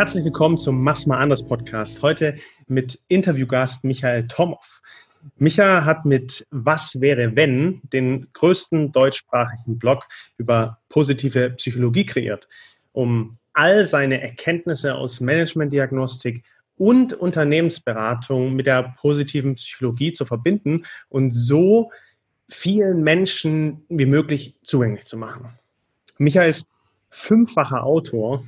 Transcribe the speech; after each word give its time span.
Herzlich 0.00 0.24
willkommen 0.24 0.56
zum 0.56 0.82
Mach's 0.82 1.04
mal 1.04 1.18
anders 1.18 1.46
Podcast. 1.46 2.00
Heute 2.00 2.36
mit 2.68 2.98
Interviewgast 3.08 3.84
Michael 3.84 4.26
Tomow. 4.28 4.80
Micha 5.36 5.84
hat 5.84 6.06
mit 6.06 6.46
Was 6.50 7.02
wäre 7.02 7.36
wenn 7.36 7.82
den 7.92 8.26
größten 8.32 8.92
deutschsprachigen 8.92 9.78
Blog 9.78 10.08
über 10.38 10.78
positive 10.88 11.50
Psychologie 11.50 12.06
kreiert, 12.06 12.48
um 12.92 13.36
all 13.52 13.86
seine 13.86 14.22
Erkenntnisse 14.22 14.94
aus 14.94 15.20
Managementdiagnostik 15.20 16.44
und 16.78 17.12
Unternehmensberatung 17.12 18.54
mit 18.54 18.64
der 18.64 18.94
positiven 19.02 19.56
Psychologie 19.56 20.12
zu 20.12 20.24
verbinden 20.24 20.86
und 21.10 21.32
so 21.32 21.90
vielen 22.48 23.02
Menschen 23.02 23.84
wie 23.90 24.06
möglich 24.06 24.56
zugänglich 24.62 25.04
zu 25.04 25.18
machen. 25.18 25.58
Micha 26.16 26.44
ist 26.44 26.66
fünffacher 27.10 27.84
Autor, 27.84 28.44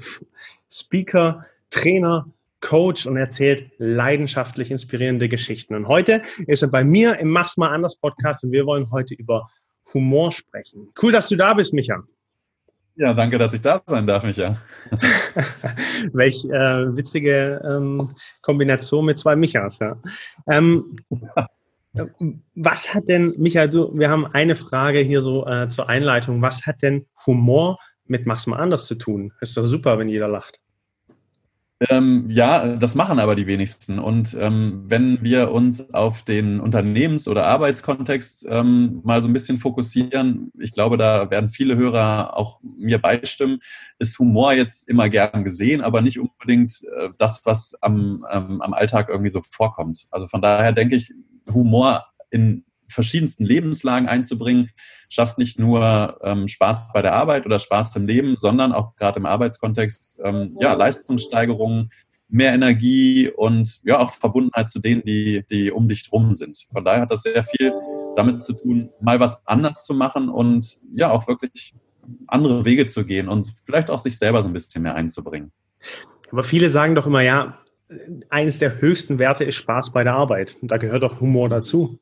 Speaker, 0.71 1.45
Trainer, 1.71 2.27
Coach 2.61 3.07
und 3.07 3.17
erzählt 3.17 3.71
leidenschaftlich 3.79 4.71
inspirierende 4.71 5.29
Geschichten. 5.29 5.75
Und 5.75 5.89
heute 5.89 6.23
ist 6.47 6.63
er 6.63 6.69
bei 6.69 6.85
mir 6.85 7.19
im 7.19 7.29
Mach's 7.29 7.57
mal 7.57 7.75
anders 7.75 7.97
Podcast 7.97 8.45
und 8.45 8.53
wir 8.53 8.65
wollen 8.67 8.91
heute 8.91 9.15
über 9.15 9.51
Humor 9.93 10.33
sprechen. 10.33 10.89
Cool, 11.01 11.13
dass 11.13 11.29
du 11.29 11.37
da 11.37 11.53
bist, 11.53 11.75
Micha. 11.75 12.03
Ja, 12.95 13.15
danke, 13.15 13.39
dass 13.39 13.55
ich 13.55 13.63
da 13.63 13.83
sein 13.87 14.07
darf, 14.07 14.23
Micha. 14.23 14.59
Welch 16.13 16.45
äh, 16.45 16.97
witzige 16.97 17.61
ähm, 17.65 18.15
Kombination 18.43 19.07
mit 19.07 19.19
zwei 19.19 19.35
Michas, 19.35 19.79
ja. 19.79 19.97
Ähm, 20.51 20.97
was 22.55 22.95
hat 22.95 23.09
denn, 23.09 23.35
Micha, 23.39 23.67
du, 23.67 23.91
wir 23.99 24.09
haben 24.09 24.27
eine 24.27 24.57
Frage 24.57 25.01
hier 25.01 25.21
so 25.21 25.47
äh, 25.47 25.69
zur 25.69 25.89
Einleitung. 25.89 26.41
Was 26.41 26.65
hat 26.65 26.81
denn 26.81 27.07
Humor 27.27 27.79
mit 28.13 28.27
Mach's 28.27 28.47
mal 28.47 28.59
anders 28.59 28.87
zu 28.87 28.95
tun? 28.95 29.33
Ist 29.41 29.57
doch 29.57 29.65
super, 29.65 29.99
wenn 29.99 30.09
jeder 30.09 30.29
lacht. 30.29 30.61
Ähm, 31.89 32.27
ja, 32.29 32.77
das 32.77 32.95
machen 32.95 33.19
aber 33.19 33.35
die 33.35 33.49
wenigsten. 33.49 33.99
Und 33.99 34.37
ähm, 34.39 34.85
wenn 34.87 35.21
wir 35.23 35.51
uns 35.51 35.93
auf 35.95 36.23
den 36.23 36.61
Unternehmens- 36.61 37.27
oder 37.27 37.47
Arbeitskontext 37.47 38.47
ähm, 38.49 39.01
mal 39.03 39.21
so 39.21 39.29
ein 39.29 39.33
bisschen 39.33 39.59
fokussieren, 39.59 40.53
ich 40.61 40.75
glaube, 40.75 40.97
da 40.97 41.31
werden 41.31 41.49
viele 41.49 41.77
Hörer 41.77 42.37
auch 42.37 42.61
mir 42.63 42.99
beistimmen, 43.01 43.59
ist 43.99 44.19
Humor 44.19 44.53
jetzt 44.53 44.89
immer 44.89 45.09
gern 45.09 45.43
gesehen, 45.43 45.81
aber 45.81 46.03
nicht 46.03 46.21
unbedingt 46.21 46.83
äh, 46.97 47.09
das, 47.19 47.45
was 47.47 47.75
am, 47.83 48.25
am 48.29 48.75
Alltag 48.75 49.09
irgendwie 49.09 49.31
so 49.31 49.41
vorkommt. 49.51 50.07
Also 50.13 50.29
von 50.29 50.43
daher 50.43 50.73
denke 50.73 50.95
ich, 50.95 51.13
Humor 51.53 52.05
in 52.31 52.65
verschiedensten 52.93 53.45
Lebenslagen 53.45 54.09
einzubringen, 54.09 54.71
schafft 55.09 55.39
nicht 55.39 55.59
nur 55.59 56.19
ähm, 56.23 56.49
Spaß 56.49 56.93
bei 56.93 57.03
der 57.03 57.15
Arbeit 57.15 57.47
oder 57.47 57.59
Spaß 57.59 57.95
im 57.97 58.07
Leben, 58.07 58.37
sondern 58.39 58.73
auch 58.73 58.97
gerade 58.97 59.19
im 59.19 59.27
Arbeitskontext 59.27 60.21
ähm, 60.25 60.55
ja, 60.61 60.75
Leistungssteigerungen, 60.75 61.91
mehr 62.29 62.53
Energie 62.53 63.29
und 63.29 63.81
ja 63.85 63.99
auch 63.99 64.13
Verbundenheit 64.13 64.71
zu 64.71 64.81
denen, 64.81 65.03
die, 65.03 65.45
die 65.51 65.71
um 65.71 65.87
dich 65.87 66.09
drum 66.09 66.33
sind. 66.35 66.67
Von 66.73 66.85
daher 66.85 67.03
hat 67.03 67.11
das 67.11 67.23
sehr 67.23 67.43
viel 67.43 67.73
damit 68.17 68.43
zu 68.43 68.55
tun, 68.55 68.91
mal 69.01 69.21
was 69.21 69.47
anders 69.47 69.85
zu 69.85 69.95
machen 69.95 70.29
und 70.29 70.79
ja 70.95 71.11
auch 71.11 71.29
wirklich 71.29 71.75
andere 72.27 72.65
Wege 72.65 72.87
zu 72.87 73.05
gehen 73.05 73.29
und 73.29 73.53
vielleicht 73.65 73.91
auch 73.91 73.99
sich 73.99 74.19
selber 74.19 74.43
so 74.43 74.49
ein 74.49 74.53
bisschen 74.53 74.83
mehr 74.83 74.95
einzubringen. 74.95 75.53
Aber 76.31 76.43
viele 76.43 76.69
sagen 76.69 76.95
doch 76.95 77.07
immer, 77.07 77.21
ja, 77.21 77.59
eines 78.31 78.59
der 78.59 78.81
höchsten 78.81 79.19
Werte 79.19 79.45
ist 79.45 79.57
Spaß 79.57 79.93
bei 79.93 80.05
der 80.05 80.15
Arbeit. 80.15 80.57
Und 80.61 80.71
da 80.71 80.79
gehört 80.79 81.03
doch 81.03 81.21
Humor 81.21 81.49
dazu. 81.49 81.99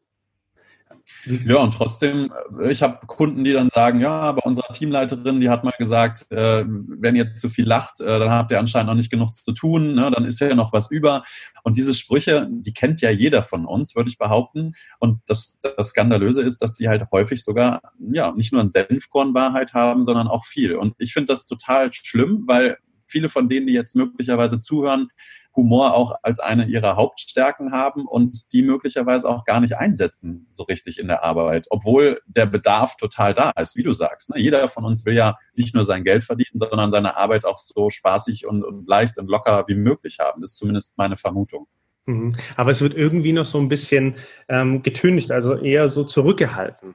Ja, 1.47 1.57
und 1.59 1.75
trotzdem, 1.75 2.33
äh, 2.61 2.71
ich 2.71 2.83
habe 2.83 3.07
Kunden, 3.07 3.45
die 3.45 3.53
dann 3.53 3.69
sagen, 3.71 4.01
ja, 4.01 4.11
aber 4.11 4.47
unsere 4.47 4.73
Teamleiterin, 4.73 5.41
die 5.41 5.49
hat 5.51 5.65
mal 5.65 5.75
gesagt, 5.79 6.31
äh, 6.31 6.65
wenn 6.67 7.17
ihr 7.17 7.35
zu 7.35 7.49
viel 7.49 7.67
lacht, 7.67 8.01
äh, 8.01 8.19
dann 8.19 8.31
habt 8.31 8.51
ihr 8.51 8.59
anscheinend 8.59 8.89
noch 8.89 8.97
nicht 8.97 9.11
genug 9.11 9.35
zu 9.35 9.53
tun, 9.53 9.95
ne? 9.95 10.11
dann 10.11 10.25
ist 10.25 10.41
ja 10.41 10.55
noch 10.55 10.73
was 10.73 10.91
über. 10.91 11.23
Und 11.63 11.77
diese 11.77 11.95
Sprüche, 11.95 12.49
die 12.51 12.73
kennt 12.73 13.01
ja 13.01 13.11
jeder 13.11 13.43
von 13.43 13.67
uns, 13.67 13.95
würde 13.95 14.09
ich 14.09 14.19
behaupten. 14.19 14.73
Und 14.99 15.21
das, 15.27 15.59
das 15.61 15.91
Skandalöse 15.91 16.43
ist, 16.43 16.63
dass 16.63 16.73
die 16.73 16.89
halt 16.89 17.11
häufig 17.13 17.45
sogar, 17.45 17.83
ja, 17.99 18.33
nicht 18.33 18.53
nur 18.53 18.63
ein 18.63 18.71
Senfkorn 18.71 19.35
Wahrheit 19.35 19.75
haben, 19.75 20.03
sondern 20.03 20.29
auch 20.29 20.45
viel. 20.45 20.75
Und 20.75 20.95
ich 20.99 21.13
finde 21.13 21.27
das 21.33 21.47
total 21.47 21.93
schlimm, 21.93 22.45
weil 22.47 22.79
viele 23.11 23.29
von 23.29 23.49
denen, 23.49 23.67
die 23.67 23.73
jetzt 23.73 23.97
möglicherweise 23.97 24.59
zuhören, 24.59 25.09
Humor 25.57 25.95
auch 25.95 26.15
als 26.23 26.39
eine 26.39 26.67
ihrer 26.67 26.97
Hauptstärken 26.97 27.73
haben 27.73 28.07
und 28.07 28.53
die 28.53 28.63
möglicherweise 28.63 29.29
auch 29.29 29.45
gar 29.45 29.61
nicht 29.61 29.77
einsetzen 29.77 30.49
so 30.53 30.63
richtig 30.65 30.99
in 30.99 31.09
der 31.09 31.25
Arbeit, 31.25 31.67
obwohl 31.71 32.21
der 32.27 32.47
Bedarf 32.47 32.97
total 32.97 33.35
da 33.35 33.51
ist, 33.51 33.77
wie 33.77 33.83
du 33.83 33.93
sagst. 33.93 34.31
Ne? 34.31 34.41
Jeder 34.41 34.69
von 34.69 34.85
uns 34.85 35.05
will 35.05 35.15
ja 35.15 35.37
nicht 35.55 35.75
nur 35.75 35.85
sein 35.85 36.05
Geld 36.05 36.23
verdienen, 36.23 36.55
sondern 36.55 36.93
seine 36.93 37.17
Arbeit 37.17 37.45
auch 37.45 37.59
so 37.59 37.91
spaßig 37.91 38.47
und, 38.47 38.65
und 38.65 38.89
leicht 38.89 39.19
und 39.19 39.29
locker 39.29 39.65
wie 39.67 39.75
möglich 39.75 40.19
haben, 40.21 40.43
ist 40.43 40.57
zumindest 40.57 40.99
meine 40.99 41.17
Vermutung. 41.17 41.67
Mhm. 42.07 42.35
Aber 42.57 42.71
es 42.71 42.81
wird 42.81 42.95
irgendwie 42.95 43.33
noch 43.33 43.47
so 43.47 43.59
ein 43.59 43.69
bisschen 43.69 44.17
ähm, 44.49 44.83
getüncht, 44.83 45.33
also 45.33 45.57
eher 45.57 45.89
so 45.89 46.05
zurückgehalten. 46.05 46.95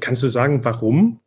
Kannst 0.00 0.22
du 0.22 0.28
sagen, 0.28 0.64
warum? 0.64 1.20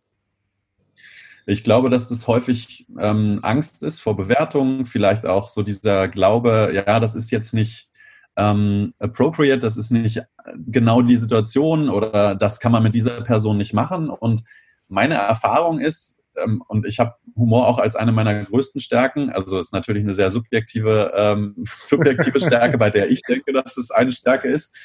Ich 1.50 1.64
glaube, 1.64 1.90
dass 1.90 2.08
das 2.08 2.28
häufig 2.28 2.86
ähm, 3.00 3.40
Angst 3.42 3.82
ist 3.82 4.02
vor 4.02 4.16
Bewertungen, 4.16 4.86
vielleicht 4.86 5.26
auch 5.26 5.50
so 5.50 5.64
dieser 5.64 6.08
Glaube, 6.08 6.72
ja, 6.74 7.00
das 7.00 7.16
ist 7.16 7.32
jetzt 7.32 7.56
nicht 7.56 7.90
ähm, 8.38 8.94
appropriate, 9.00 9.58
das 9.58 9.76
ist 9.76 9.90
nicht 9.90 10.22
genau 10.68 11.02
die 11.02 11.16
Situation 11.16 11.90
oder 11.90 12.36
das 12.36 12.59
kann 12.59 12.72
man 12.72 12.84
mit 12.84 12.94
dieser 12.94 13.22
Person 13.22 13.58
nicht 13.58 13.74
machen. 13.74 14.12
Und 14.12 14.44
meine 14.90 15.16
Erfahrung 15.16 15.80
ist, 15.80 16.22
ähm, 16.38 16.62
und 16.68 16.86
ich 16.86 17.00
habe 17.00 17.16
Humor 17.36 17.68
auch 17.68 17.80
als 17.80 17.96
eine 17.96 18.12
meiner 18.12 18.46
größten 18.46 18.80
Stärken, 18.80 19.32
also 19.32 19.58
ist 19.58 19.74
natürlich 19.74 20.04
eine 20.04 20.14
sehr 20.14 20.30
subjektive, 20.30 21.12
ähm, 21.16 21.56
subjektive 21.66 22.40
Stärke, 22.40 22.78
bei 22.78 22.92
der 22.92 23.09
ich 23.09 23.24
denke, 23.24 23.54
dass 23.54 23.76
es 23.76 23.90
eine 23.90 24.12
Stärke 24.12 24.50
ist. 24.50 24.78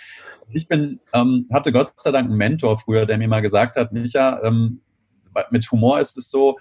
Ich 0.48 0.66
bin, 0.66 1.00
ähm, 1.12 1.44
hatte 1.52 1.72
Gott 1.72 1.92
sei 1.96 2.10
Dank 2.10 2.28
einen 2.28 2.38
Mentor 2.38 2.78
früher, 2.78 3.04
der 3.04 3.18
mir 3.18 3.28
mal 3.28 3.40
gesagt 3.40 3.76
hat, 3.76 3.92
Micha, 3.92 4.40
ähm, 4.42 4.80
mit 5.50 5.70
Humor 5.70 6.00
ist 6.00 6.16
es 6.16 6.30
so, 6.30 6.58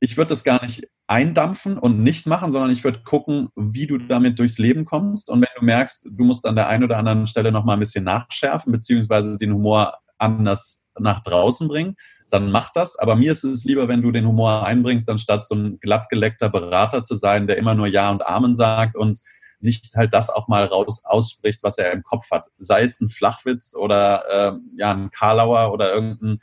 ich 0.00 0.16
würde 0.16 0.28
das 0.28 0.44
gar 0.44 0.62
nicht 0.62 0.88
eindampfen 1.06 1.78
und 1.78 2.02
nicht 2.02 2.26
machen, 2.26 2.52
sondern 2.52 2.70
ich 2.70 2.84
würde 2.84 3.02
gucken, 3.04 3.48
wie 3.56 3.86
du 3.86 3.98
damit 3.98 4.38
durchs 4.38 4.58
Leben 4.58 4.84
kommst. 4.84 5.30
Und 5.30 5.40
wenn 5.40 5.48
du 5.58 5.64
merkst, 5.64 6.08
du 6.10 6.24
musst 6.24 6.46
an 6.46 6.56
der 6.56 6.68
einen 6.68 6.84
oder 6.84 6.98
anderen 6.98 7.26
Stelle 7.26 7.52
nochmal 7.52 7.76
ein 7.76 7.80
bisschen 7.80 8.04
nachschärfen, 8.04 8.72
beziehungsweise 8.72 9.36
den 9.36 9.52
Humor 9.52 9.98
anders 10.18 10.88
nach 10.98 11.22
draußen 11.22 11.68
bringen, 11.68 11.96
dann 12.30 12.50
mach 12.50 12.70
das. 12.72 12.98
Aber 12.98 13.16
mir 13.16 13.32
ist 13.32 13.44
es 13.44 13.64
lieber, 13.64 13.88
wenn 13.88 14.02
du 14.02 14.12
den 14.12 14.26
Humor 14.26 14.64
einbringst, 14.64 15.08
anstatt 15.10 15.44
so 15.46 15.54
ein 15.54 15.78
glattgeleckter 15.80 16.48
Berater 16.48 17.02
zu 17.02 17.14
sein, 17.14 17.46
der 17.46 17.58
immer 17.58 17.74
nur 17.74 17.86
Ja 17.86 18.10
und 18.10 18.26
Amen 18.26 18.54
sagt 18.54 18.96
und 18.96 19.20
nicht 19.60 19.96
halt 19.96 20.12
das 20.12 20.30
auch 20.30 20.48
mal 20.48 20.64
raus 20.64 21.02
ausspricht, 21.04 21.62
was 21.62 21.78
er 21.78 21.92
im 21.92 22.02
Kopf 22.02 22.30
hat. 22.30 22.48
Sei 22.58 22.82
es 22.82 23.00
ein 23.00 23.08
Flachwitz 23.08 23.74
oder 23.74 24.24
äh, 24.28 24.52
ja 24.76 24.92
ein 24.92 25.10
Karlauer 25.10 25.72
oder 25.72 25.92
irgendein 25.92 26.38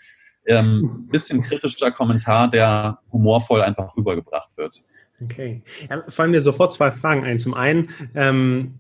ähm, 0.46 1.08
bisschen 1.12 1.42
kritischer 1.42 1.92
Kommentar, 1.92 2.50
der 2.50 3.00
humorvoll 3.12 3.62
einfach 3.62 3.96
rübergebracht 3.96 4.58
wird. 4.58 4.84
Okay. 5.24 5.62
Ja, 5.90 6.04
fallen 6.08 6.32
mir 6.32 6.42
sofort 6.42 6.72
zwei 6.74 6.92
Fragen 6.92 7.24
ein. 7.24 7.38
Zum 7.38 7.54
einen, 7.54 7.90
ähm, 8.16 8.80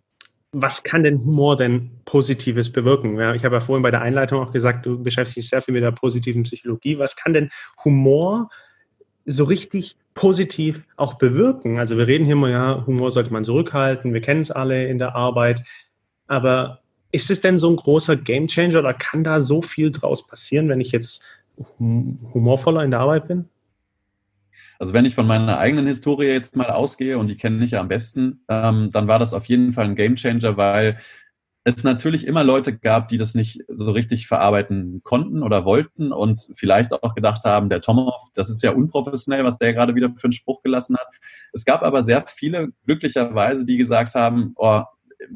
was 0.51 0.83
kann 0.83 1.03
denn 1.03 1.19
Humor 1.19 1.55
denn 1.55 1.91
Positives 2.05 2.71
bewirken? 2.71 3.17
Ja, 3.17 3.33
ich 3.33 3.45
habe 3.45 3.55
ja 3.55 3.61
vorhin 3.61 3.83
bei 3.83 3.91
der 3.91 4.01
Einleitung 4.01 4.41
auch 4.41 4.51
gesagt, 4.51 4.85
du 4.85 5.01
beschäftigst 5.01 5.37
dich 5.37 5.49
sehr 5.49 5.61
viel 5.61 5.73
mit 5.73 5.83
der 5.83 5.91
positiven 5.91 6.43
Psychologie. 6.43 6.97
Was 6.97 7.15
kann 7.15 7.33
denn 7.33 7.51
Humor 7.85 8.49
so 9.25 9.43
richtig 9.45 9.95
positiv 10.15 10.81
auch 10.97 11.13
bewirken? 11.13 11.79
Also 11.79 11.97
wir 11.97 12.07
reden 12.07 12.25
hier 12.25 12.35
mal, 12.35 12.51
ja, 12.51 12.83
Humor 12.85 13.11
sollte 13.11 13.31
man 13.31 13.45
zurückhalten, 13.45 14.13
wir 14.13 14.21
kennen 14.21 14.41
es 14.41 14.51
alle 14.51 14.87
in 14.87 14.97
der 14.97 15.15
Arbeit, 15.15 15.63
aber 16.27 16.79
ist 17.13 17.29
es 17.29 17.41
denn 17.41 17.59
so 17.59 17.69
ein 17.69 17.75
großer 17.75 18.15
Gamechanger 18.15 18.79
oder 18.79 18.93
kann 18.93 19.23
da 19.23 19.41
so 19.41 19.61
viel 19.61 19.91
draus 19.91 20.25
passieren, 20.27 20.69
wenn 20.69 20.81
ich 20.81 20.91
jetzt 20.91 21.23
humorvoller 21.57 22.83
in 22.83 22.91
der 22.91 23.01
Arbeit 23.01 23.27
bin? 23.27 23.49
Also 24.79 24.93
wenn 24.93 25.05
ich 25.05 25.13
von 25.13 25.27
meiner 25.27 25.59
eigenen 25.59 25.85
Historie 25.85 26.25
jetzt 26.25 26.55
mal 26.55 26.71
ausgehe, 26.71 27.17
und 27.17 27.29
die 27.29 27.37
kenne 27.37 27.63
ich 27.63 27.71
ja 27.71 27.81
am 27.81 27.87
besten, 27.87 28.43
ähm, 28.49 28.89
dann 28.91 29.07
war 29.07 29.19
das 29.19 29.33
auf 29.33 29.45
jeden 29.45 29.73
Fall 29.73 29.85
ein 29.85 29.95
Gamechanger, 29.95 30.57
weil 30.57 30.97
es 31.63 31.83
natürlich 31.83 32.25
immer 32.25 32.43
Leute 32.43 32.75
gab, 32.75 33.07
die 33.07 33.17
das 33.17 33.35
nicht 33.35 33.61
so 33.67 33.91
richtig 33.91 34.27
verarbeiten 34.27 35.01
konnten 35.03 35.43
oder 35.43 35.63
wollten 35.65 36.11
und 36.11 36.35
vielleicht 36.55 36.91
auch 36.91 37.13
gedacht 37.13 37.45
haben, 37.45 37.69
der 37.69 37.81
Tomov, 37.81 38.29
das 38.33 38.49
ist 38.49 38.63
ja 38.63 38.71
unprofessionell, 38.71 39.43
was 39.43 39.57
der 39.57 39.73
gerade 39.73 39.93
wieder 39.93 40.09
für 40.17 40.25
einen 40.25 40.31
Spruch 40.31 40.63
gelassen 40.63 40.97
hat. 40.97 41.07
Es 41.53 41.63
gab 41.63 41.83
aber 41.83 42.01
sehr 42.01 42.21
viele, 42.21 42.69
glücklicherweise, 42.85 43.65
die 43.65 43.77
gesagt 43.77 44.15
haben, 44.15 44.53
oh, 44.55 44.81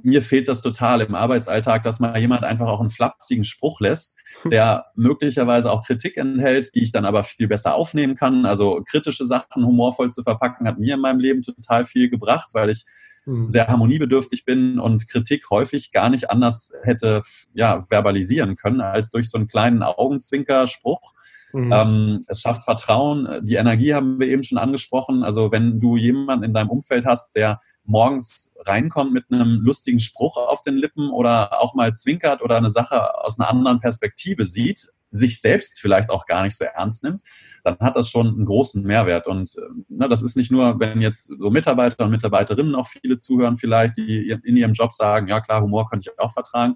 mir 0.02 0.22
fehlt 0.22 0.48
das 0.48 0.62
total 0.62 1.02
im 1.02 1.16
Arbeitsalltag, 1.16 1.84
dass 1.84 2.00
mal 2.00 2.18
jemand 2.20 2.44
einfach 2.44 2.68
auch 2.68 2.80
einen 2.80 2.90
flapsigen 2.90 3.44
Spruch 3.44 3.80
lässt 3.82 4.18
der 4.44 4.86
möglicherweise 4.96 5.72
auch 5.72 5.86
Kritik 5.86 6.18
enthält, 6.18 6.76
die 6.76 6.84
ich 6.84 6.92
dann 6.92 7.06
aber 7.06 7.24
viel 7.24 7.48
besser 7.48 7.76
aufnehmen 7.76 8.16
kann. 8.16 8.46
Also 8.46 8.84
kritische 8.88 9.26
Sachen 9.26 9.66
humorvoll 9.66 10.12
zu 10.12 10.24
verpacken, 10.24 10.68
hat 10.68 10.80
mir 10.80 10.96
in 10.96 11.02
meinem 11.02 11.20
Leben 11.20 11.42
total 11.42 11.86
viel 11.86 12.10
gebracht, 12.10 12.50
weil 12.54 12.70
ich 12.70 12.86
mhm. 13.26 13.50
sehr 13.50 13.68
harmoniebedürftig 13.68 14.46
bin 14.46 14.80
und 14.80 15.10
Kritik 15.10 15.50
häufig 15.50 15.92
gar 15.92 16.10
nicht 16.10 16.30
anders 16.30 16.74
hätte 16.84 17.22
ja, 17.54 17.86
verbalisieren 17.90 18.56
können 18.56 18.82
als 18.82 19.10
durch 19.10 19.30
so 19.30 19.38
einen 19.38 19.48
kleinen 19.48 19.84
Augenzwinkerspruch. 19.84 21.14
Mhm. 21.56 21.72
Ähm, 21.72 22.22
es 22.28 22.42
schafft 22.42 22.63
Vertrauen. 22.63 23.28
Die 23.44 23.56
Energie 23.56 23.94
haben 23.94 24.19
wir 24.19 24.28
eben 24.28 24.44
schon 24.44 24.57
angesprochen. 24.57 25.24
Also 25.24 25.52
wenn 25.52 25.80
du 25.80 25.96
jemanden 25.96 26.44
in 26.44 26.54
deinem 26.54 26.69
Umfeld 26.69 27.06
hast, 27.06 27.36
der 27.36 27.62
morgens 27.86 28.54
reinkommt 28.66 29.13
mit 29.13 29.25
einem 29.31 29.62
lustigen 29.62 30.00
Spruch 30.00 30.36
auf 30.38 30.62
den 30.62 30.75
Lippen 30.75 31.12
oder 31.12 31.62
auch 31.62 31.74
mal 31.74 31.94
zwinkert 31.94 32.42
oder 32.42 32.57
eine 32.57 32.69
Sache 32.69 33.24
aus 33.24 33.40
einer 33.40 33.50
anderen 33.50 33.80
Perspektive 33.80 34.46
sieht, 34.46 34.90
sich 35.12 35.40
selbst 35.40 35.80
vielleicht 35.80 36.10
auch 36.10 36.25
gar 36.25 36.44
nicht 36.44 36.57
so 36.57 36.66
ernst 36.66 37.04
nimmt, 37.04 37.22
dann 37.63 37.80
hat 37.80 37.96
das 37.96 38.10
schon 38.10 38.28
einen 38.28 38.46
großen 38.46 38.84
Mehrwert. 38.84 39.28
Und 39.28 39.56
äh, 39.58 39.94
ne, 39.94 40.10
das 40.10 40.22
ist 40.22 40.36
nicht 40.36 40.51
nur, 40.51 40.80
wenn 40.80 41.01
jetzt 41.01 41.31
so 41.40 41.50
Mitarbeiter 41.50 42.04
und 42.04 42.12
Mitarbeiterinnen 42.12 42.75
auch 42.75 42.88
viele 42.88 43.18
zuhören 43.18 43.56
vielleicht, 43.56 43.98
die 43.98 44.30
in 44.30 44.58
ihrem 44.58 44.74
Job 44.74 44.92
sagen, 44.92 45.28
ja 45.28 45.40
klar, 45.40 45.62
Humor 45.62 45.90
könnte 45.90 46.12
ich 46.12 46.19
auch 46.19 46.34
vertragen. 46.34 46.75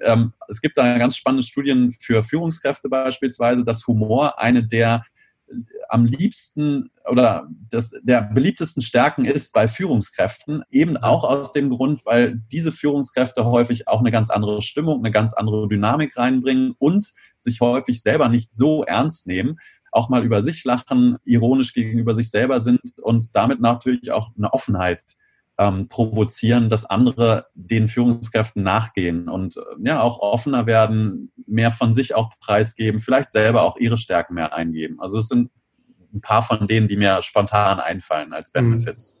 Ähm, 0.00 0.32
es 0.48 0.60
gibt 0.60 0.78
da 0.78 0.98
ganz 0.98 1.16
spannende 1.16 1.44
Studien 1.44 1.90
für 1.90 2.22
Führungskräfte 2.22 2.88
beispielsweise, 2.88 3.64
dass 3.64 3.86
Humor 3.86 4.38
eine 4.38 4.64
der 4.64 5.04
am 5.88 6.06
liebsten 6.06 6.90
oder 7.10 7.48
das, 7.68 7.92
der 8.02 8.22
beliebtesten 8.22 8.82
Stärken 8.82 9.24
ist 9.24 9.52
bei 9.52 9.68
Führungskräften, 9.68 10.62
eben 10.70 10.96
auch 10.96 11.24
aus 11.24 11.52
dem 11.52 11.68
Grund, 11.68 12.04
weil 12.06 12.40
diese 12.50 12.72
Führungskräfte 12.72 13.44
häufig 13.44 13.88
auch 13.88 14.00
eine 14.00 14.10
ganz 14.10 14.30
andere 14.30 14.62
Stimmung, 14.62 15.00
eine 15.00 15.10
ganz 15.10 15.34
andere 15.34 15.68
Dynamik 15.68 16.16
reinbringen 16.16 16.74
und 16.78 17.12
sich 17.36 17.60
häufig 17.60 18.02
selber 18.02 18.28
nicht 18.28 18.54
so 18.54 18.84
ernst 18.84 19.26
nehmen, 19.26 19.58
auch 19.90 20.08
mal 20.08 20.24
über 20.24 20.42
sich 20.42 20.64
lachen, 20.64 21.18
ironisch 21.24 21.74
gegenüber 21.74 22.14
sich 22.14 22.30
selber 22.30 22.60
sind 22.60 22.80
und 23.02 23.34
damit 23.34 23.60
natürlich 23.60 24.10
auch 24.10 24.30
eine 24.36 24.52
Offenheit 24.52 25.02
ähm, 25.68 25.88
provozieren, 25.88 26.68
dass 26.68 26.84
andere 26.84 27.46
den 27.54 27.88
Führungskräften 27.88 28.62
nachgehen 28.62 29.28
und 29.28 29.56
äh, 29.56 29.60
ja 29.84 30.00
auch 30.00 30.20
offener 30.20 30.66
werden, 30.66 31.32
mehr 31.46 31.70
von 31.70 31.92
sich 31.92 32.14
auch 32.14 32.30
preisgeben, 32.40 33.00
vielleicht 33.00 33.30
selber 33.30 33.62
auch 33.62 33.76
ihre 33.76 33.96
Stärken 33.96 34.34
mehr 34.34 34.54
eingeben. 34.54 35.00
Also 35.00 35.18
es 35.18 35.28
sind 35.28 35.50
ein 36.14 36.20
paar 36.20 36.42
von 36.42 36.68
denen, 36.68 36.88
die 36.88 36.96
mir 36.96 37.22
spontan 37.22 37.80
einfallen 37.80 38.32
als 38.32 38.52
mhm. 38.54 38.70
Benefits. 38.70 39.18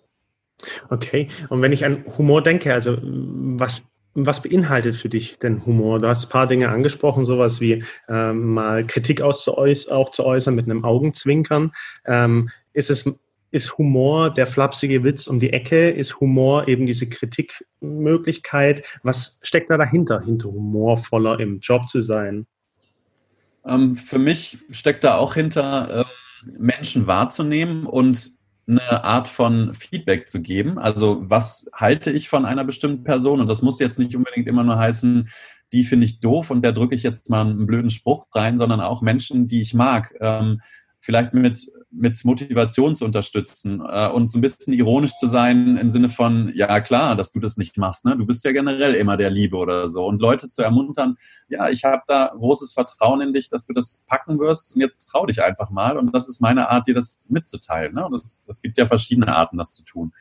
Okay, 0.90 1.28
und 1.48 1.60
wenn 1.60 1.72
ich 1.72 1.84
an 1.84 2.04
Humor 2.16 2.42
denke, 2.42 2.72
also 2.72 2.98
was 3.02 3.82
was 4.14 4.42
beinhaltet 4.42 4.96
für 4.96 5.08
dich 5.08 5.38
denn 5.38 5.64
Humor? 5.64 5.98
Du 5.98 6.06
hast 6.06 6.26
ein 6.26 6.28
paar 6.28 6.46
Dinge 6.46 6.68
angesprochen, 6.68 7.24
sowas 7.24 7.62
wie 7.62 7.82
ähm, 8.08 8.52
mal 8.52 8.86
Kritik 8.86 9.22
auch 9.22 9.34
zu 9.34 9.56
äußern 9.56 10.54
mit 10.54 10.66
einem 10.66 10.84
Augenzwinkern. 10.84 11.72
Ähm, 12.04 12.50
ist 12.74 12.90
es 12.90 13.10
ist 13.52 13.78
Humor 13.78 14.32
der 14.32 14.46
flapsige 14.46 15.04
Witz 15.04 15.26
um 15.28 15.38
die 15.38 15.52
Ecke? 15.52 15.90
Ist 15.90 16.18
Humor 16.20 16.66
eben 16.68 16.86
diese 16.86 17.08
Kritikmöglichkeit? 17.08 18.84
Was 19.02 19.38
steckt 19.42 19.70
da 19.70 19.76
dahinter, 19.76 20.20
hinter 20.22 20.48
humorvoller 20.48 21.38
im 21.38 21.60
Job 21.60 21.88
zu 21.88 22.00
sein? 22.00 22.46
Ähm, 23.64 23.94
für 23.94 24.18
mich 24.18 24.58
steckt 24.70 25.04
da 25.04 25.16
auch 25.16 25.34
hinter, 25.34 26.00
äh, 26.00 26.04
Menschen 26.58 27.06
wahrzunehmen 27.06 27.86
und 27.86 28.30
eine 28.66 29.04
Art 29.04 29.28
von 29.28 29.74
Feedback 29.74 30.28
zu 30.28 30.40
geben. 30.40 30.78
Also 30.78 31.18
was 31.22 31.70
halte 31.74 32.10
ich 32.10 32.28
von 32.28 32.44
einer 32.44 32.64
bestimmten 32.64 33.04
Person? 33.04 33.40
Und 33.40 33.48
das 33.48 33.62
muss 33.62 33.80
jetzt 33.80 33.98
nicht 33.98 34.16
unbedingt 34.16 34.48
immer 34.48 34.64
nur 34.64 34.78
heißen, 34.78 35.28
die 35.72 35.84
finde 35.84 36.06
ich 36.06 36.20
doof 36.20 36.50
und 36.50 36.62
der 36.62 36.72
drücke 36.72 36.94
ich 36.94 37.02
jetzt 37.02 37.30
mal 37.30 37.42
einen 37.42 37.66
blöden 37.66 37.90
Spruch 37.90 38.26
rein, 38.34 38.58
sondern 38.58 38.80
auch 38.80 39.02
Menschen, 39.02 39.48
die 39.48 39.60
ich 39.60 39.74
mag. 39.74 40.14
Ähm, 40.20 40.60
vielleicht 41.02 41.34
mit, 41.34 41.66
mit 41.90 42.24
Motivation 42.24 42.94
zu 42.94 43.04
unterstützen 43.04 43.82
äh, 43.84 44.08
und 44.08 44.30
so 44.30 44.38
ein 44.38 44.40
bisschen 44.40 44.72
ironisch 44.72 45.16
zu 45.16 45.26
sein 45.26 45.76
im 45.76 45.88
Sinne 45.88 46.08
von, 46.08 46.52
ja 46.54 46.80
klar, 46.80 47.16
dass 47.16 47.32
du 47.32 47.40
das 47.40 47.56
nicht 47.56 47.76
machst, 47.76 48.04
ne? 48.04 48.16
du 48.16 48.24
bist 48.24 48.44
ja 48.44 48.52
generell 48.52 48.94
immer 48.94 49.16
der 49.16 49.30
Liebe 49.30 49.56
oder 49.56 49.88
so. 49.88 50.06
Und 50.06 50.20
Leute 50.20 50.46
zu 50.46 50.62
ermuntern, 50.62 51.16
ja, 51.48 51.68
ich 51.68 51.82
habe 51.82 52.02
da 52.06 52.32
großes 52.32 52.72
Vertrauen 52.72 53.20
in 53.20 53.32
dich, 53.32 53.48
dass 53.48 53.64
du 53.64 53.72
das 53.72 54.04
packen 54.06 54.38
wirst 54.38 54.76
und 54.76 54.80
jetzt 54.80 55.06
trau 55.06 55.26
dich 55.26 55.42
einfach 55.42 55.70
mal. 55.70 55.98
Und 55.98 56.14
das 56.14 56.28
ist 56.28 56.40
meine 56.40 56.70
Art, 56.70 56.86
dir 56.86 56.94
das 56.94 57.28
mitzuteilen. 57.30 57.94
Ne? 57.94 58.06
Und 58.06 58.12
das, 58.12 58.40
das 58.46 58.62
gibt 58.62 58.78
ja 58.78 58.86
verschiedene 58.86 59.34
Arten, 59.34 59.58
das 59.58 59.72
zu 59.72 59.84
tun. 59.84 60.12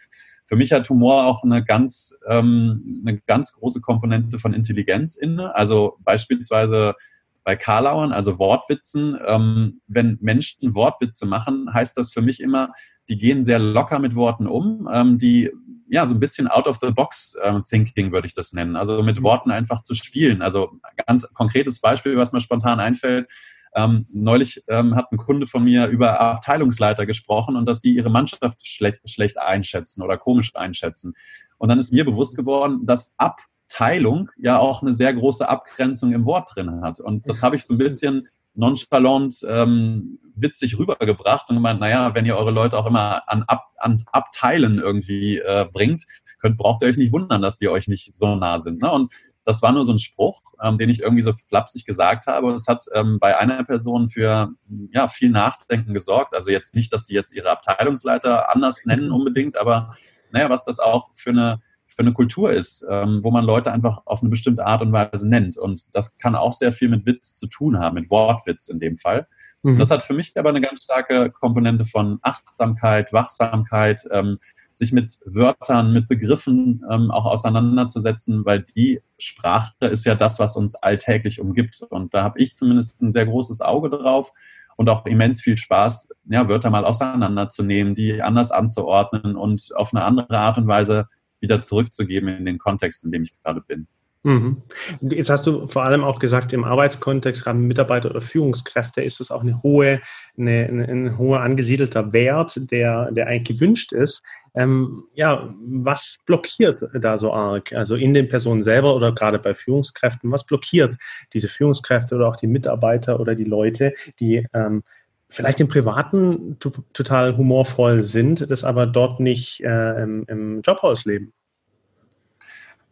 Für 0.45 0.55
mich 0.55 0.71
hat 0.71 0.89
Humor 0.89 1.25
auch 1.27 1.43
eine 1.43 1.63
ganz, 1.63 2.17
ähm, 2.27 3.03
eine 3.05 3.19
ganz 3.27 3.53
große 3.53 3.81
Komponente 3.81 4.39
von 4.39 4.55
Intelligenz 4.55 5.15
inne. 5.15 5.53
Also 5.53 5.97
beispielsweise 5.99 6.95
bei 7.43 7.55
Karlauern, 7.55 8.11
also 8.11 8.39
Wortwitzen, 8.39 9.17
ähm, 9.25 9.81
wenn 9.87 10.17
Menschen 10.21 10.75
Wortwitze 10.75 11.25
machen, 11.25 11.73
heißt 11.73 11.97
das 11.97 12.11
für 12.11 12.21
mich 12.21 12.39
immer, 12.39 12.71
die 13.09 13.17
gehen 13.17 13.43
sehr 13.43 13.59
locker 13.59 13.99
mit 13.99 14.15
Worten 14.15 14.47
um, 14.47 14.87
ähm, 14.91 15.17
die 15.17 15.51
ja 15.87 16.05
so 16.05 16.15
ein 16.15 16.19
bisschen 16.19 16.47
out 16.47 16.67
of 16.67 16.77
the 16.81 16.91
box 16.91 17.35
ähm, 17.43 17.63
thinking 17.67 18.11
würde 18.11 18.25
ich 18.25 18.33
das 18.33 18.53
nennen, 18.53 18.75
also 18.75 19.03
mit 19.03 19.19
mhm. 19.19 19.23
Worten 19.23 19.51
einfach 19.51 19.81
zu 19.81 19.93
spielen. 19.93 20.41
Also 20.41 20.71
ganz 21.05 21.27
konkretes 21.33 21.81
Beispiel, 21.81 22.15
was 22.15 22.31
mir 22.31 22.39
spontan 22.39 22.79
einfällt. 22.79 23.29
Ähm, 23.73 24.05
neulich 24.13 24.63
ähm, 24.67 24.95
hat 24.95 25.11
ein 25.11 25.17
Kunde 25.17 25.47
von 25.47 25.63
mir 25.63 25.87
über 25.87 26.19
Abteilungsleiter 26.19 27.05
gesprochen 27.05 27.55
und 27.55 27.65
dass 27.67 27.79
die 27.79 27.95
ihre 27.95 28.09
Mannschaft 28.09 28.65
schlecht, 28.67 29.01
schlecht 29.09 29.37
einschätzen 29.37 30.01
oder 30.01 30.17
komisch 30.17 30.55
einschätzen. 30.55 31.13
Und 31.57 31.69
dann 31.69 31.79
ist 31.79 31.93
mir 31.93 32.03
bewusst 32.03 32.35
geworden, 32.35 32.85
dass 32.85 33.15
ab 33.17 33.41
Teilung 33.71 34.29
ja 34.37 34.59
auch 34.59 34.81
eine 34.81 34.91
sehr 34.91 35.13
große 35.13 35.47
Abgrenzung 35.47 36.11
im 36.11 36.25
Wort 36.25 36.49
drin 36.53 36.81
hat. 36.81 36.99
Und 36.99 37.27
das 37.29 37.41
habe 37.41 37.55
ich 37.55 37.65
so 37.65 37.73
ein 37.73 37.77
bisschen 37.77 38.27
nonchalant, 38.53 39.45
ähm, 39.47 40.19
witzig 40.35 40.77
rübergebracht 40.77 41.49
und 41.49 41.55
gemeint, 41.55 41.79
naja, 41.79 42.13
wenn 42.15 42.25
ihr 42.25 42.35
eure 42.37 42.51
Leute 42.51 42.77
auch 42.77 42.85
immer 42.85 43.27
an 43.29 43.43
Ab, 43.43 43.65
ans 43.77 44.05
Abteilen 44.11 44.77
irgendwie 44.77 45.37
äh, 45.37 45.65
bringt, 45.71 46.03
könnt, 46.39 46.57
braucht 46.57 46.81
ihr 46.81 46.87
euch 46.87 46.97
nicht 46.97 47.13
wundern, 47.13 47.41
dass 47.41 47.57
die 47.57 47.69
euch 47.69 47.87
nicht 47.87 48.13
so 48.13 48.35
nah 48.35 48.57
sind. 48.57 48.81
Ne? 48.81 48.91
Und 48.91 49.13
das 49.43 49.61
war 49.61 49.71
nur 49.71 49.85
so 49.85 49.91
ein 49.91 49.99
Spruch, 49.99 50.41
ähm, 50.61 50.77
den 50.77 50.89
ich 50.89 51.01
irgendwie 51.01 51.21
so 51.21 51.31
flapsig 51.31 51.85
gesagt 51.85 52.27
habe. 52.27 52.47
Und 52.47 52.53
es 52.55 52.67
hat 52.67 52.85
ähm, 52.93 53.19
bei 53.19 53.37
einer 53.37 53.63
Person 53.63 54.09
für 54.09 54.49
ja, 54.91 55.07
viel 55.07 55.29
Nachdenken 55.29 55.93
gesorgt. 55.93 56.35
Also 56.35 56.51
jetzt 56.51 56.75
nicht, 56.75 56.91
dass 56.91 57.05
die 57.05 57.13
jetzt 57.13 57.33
ihre 57.33 57.49
Abteilungsleiter 57.49 58.53
anders 58.53 58.85
nennen 58.85 59.11
unbedingt, 59.11 59.57
aber 59.57 59.95
naja, 60.31 60.49
was 60.49 60.63
das 60.63 60.79
auch 60.79 61.09
für 61.13 61.31
eine 61.31 61.61
für 61.95 62.01
eine 62.01 62.13
Kultur 62.13 62.51
ist, 62.51 62.85
ähm, 62.89 63.19
wo 63.23 63.31
man 63.31 63.43
Leute 63.43 63.71
einfach 63.71 64.01
auf 64.05 64.21
eine 64.21 64.29
bestimmte 64.29 64.65
Art 64.65 64.81
und 64.81 64.93
Weise 64.93 65.27
nennt. 65.27 65.57
Und 65.57 65.93
das 65.93 66.15
kann 66.17 66.35
auch 66.35 66.53
sehr 66.53 66.71
viel 66.71 66.89
mit 66.89 67.05
Witz 67.05 67.35
zu 67.35 67.47
tun 67.47 67.79
haben, 67.79 67.95
mit 67.95 68.09
Wortwitz 68.09 68.69
in 68.69 68.79
dem 68.79 68.97
Fall. 68.97 69.27
Mhm. 69.63 69.77
Das 69.77 69.91
hat 69.91 70.01
für 70.01 70.13
mich 70.13 70.33
aber 70.37 70.49
eine 70.49 70.61
ganz 70.61 70.83
starke 70.83 71.29
Komponente 71.29 71.85
von 71.85 72.19
Achtsamkeit, 72.21 73.11
Wachsamkeit, 73.13 74.07
ähm, 74.11 74.37
sich 74.71 74.93
mit 74.93 75.19
Wörtern, 75.25 75.91
mit 75.91 76.07
Begriffen 76.07 76.83
ähm, 76.89 77.11
auch 77.11 77.25
auseinanderzusetzen, 77.25 78.45
weil 78.45 78.61
die 78.61 79.01
Sprache 79.17 79.73
ist 79.81 80.05
ja 80.05 80.15
das, 80.15 80.39
was 80.39 80.55
uns 80.55 80.75
alltäglich 80.75 81.41
umgibt. 81.41 81.81
Und 81.89 82.13
da 82.13 82.23
habe 82.23 82.39
ich 82.39 82.55
zumindest 82.55 83.01
ein 83.01 83.11
sehr 83.11 83.25
großes 83.25 83.61
Auge 83.61 83.89
drauf 83.89 84.31
und 84.77 84.89
auch 84.89 85.05
immens 85.05 85.41
viel 85.41 85.57
Spaß, 85.57 86.09
ja, 86.25 86.47
Wörter 86.47 86.69
mal 86.69 86.85
auseinanderzunehmen, 86.85 87.93
die 87.93 88.21
anders 88.21 88.51
anzuordnen 88.51 89.35
und 89.35 89.71
auf 89.75 89.93
eine 89.93 90.03
andere 90.03 90.37
Art 90.37 90.57
und 90.57 90.67
Weise 90.67 91.07
wieder 91.41 91.61
zurückzugeben 91.61 92.29
in 92.29 92.45
den 92.45 92.57
Kontext, 92.57 93.03
in 93.03 93.11
dem 93.11 93.23
ich 93.23 93.33
gerade 93.43 93.61
bin. 93.61 93.87
Mhm. 94.23 94.61
Jetzt 95.01 95.31
hast 95.31 95.47
du 95.47 95.65
vor 95.65 95.85
allem 95.85 96.03
auch 96.03 96.19
gesagt, 96.19 96.53
im 96.53 96.63
Arbeitskontext, 96.63 97.43
gerade 97.43 97.57
Mitarbeiter 97.57 98.11
oder 98.11 98.21
Führungskräfte, 98.21 99.01
ist 99.01 99.19
das 99.19 99.31
auch 99.31 99.41
eine 99.41 99.63
hohe, 99.63 99.99
eine, 100.37 100.67
eine, 100.67 100.87
ein 100.87 101.17
hoher 101.17 101.41
angesiedelter 101.41 102.13
Wert, 102.13 102.59
der, 102.71 103.11
der 103.11 103.27
eigentlich 103.27 103.57
gewünscht 103.57 103.93
ist. 103.93 104.21
Ähm, 104.53 105.05
ja, 105.15 105.51
was 105.65 106.19
blockiert 106.25 106.83
da 106.93 107.17
so 107.17 107.33
arg? 107.33 107.73
Also 107.73 107.95
in 107.95 108.13
den 108.13 108.27
Personen 108.27 108.61
selber 108.61 108.95
oder 108.95 109.11
gerade 109.11 109.39
bei 109.39 109.55
Führungskräften, 109.55 110.31
was 110.31 110.45
blockiert 110.45 110.97
diese 111.33 111.47
Führungskräfte 111.47 112.15
oder 112.15 112.27
auch 112.27 112.35
die 112.35 112.47
Mitarbeiter 112.47 113.19
oder 113.19 113.33
die 113.33 113.45
Leute, 113.45 113.93
die 114.19 114.45
ähm, 114.53 114.83
vielleicht 115.31 115.59
im 115.61 115.67
Privaten 115.67 116.57
total 116.59 117.35
humorvoll 117.37 118.01
sind, 118.01 118.51
das 118.51 118.63
aber 118.63 118.85
dort 118.85 119.19
nicht 119.19 119.61
äh, 119.61 120.03
im, 120.03 120.25
im 120.27 120.61
Job 120.61 120.83
ausleben? 120.83 121.33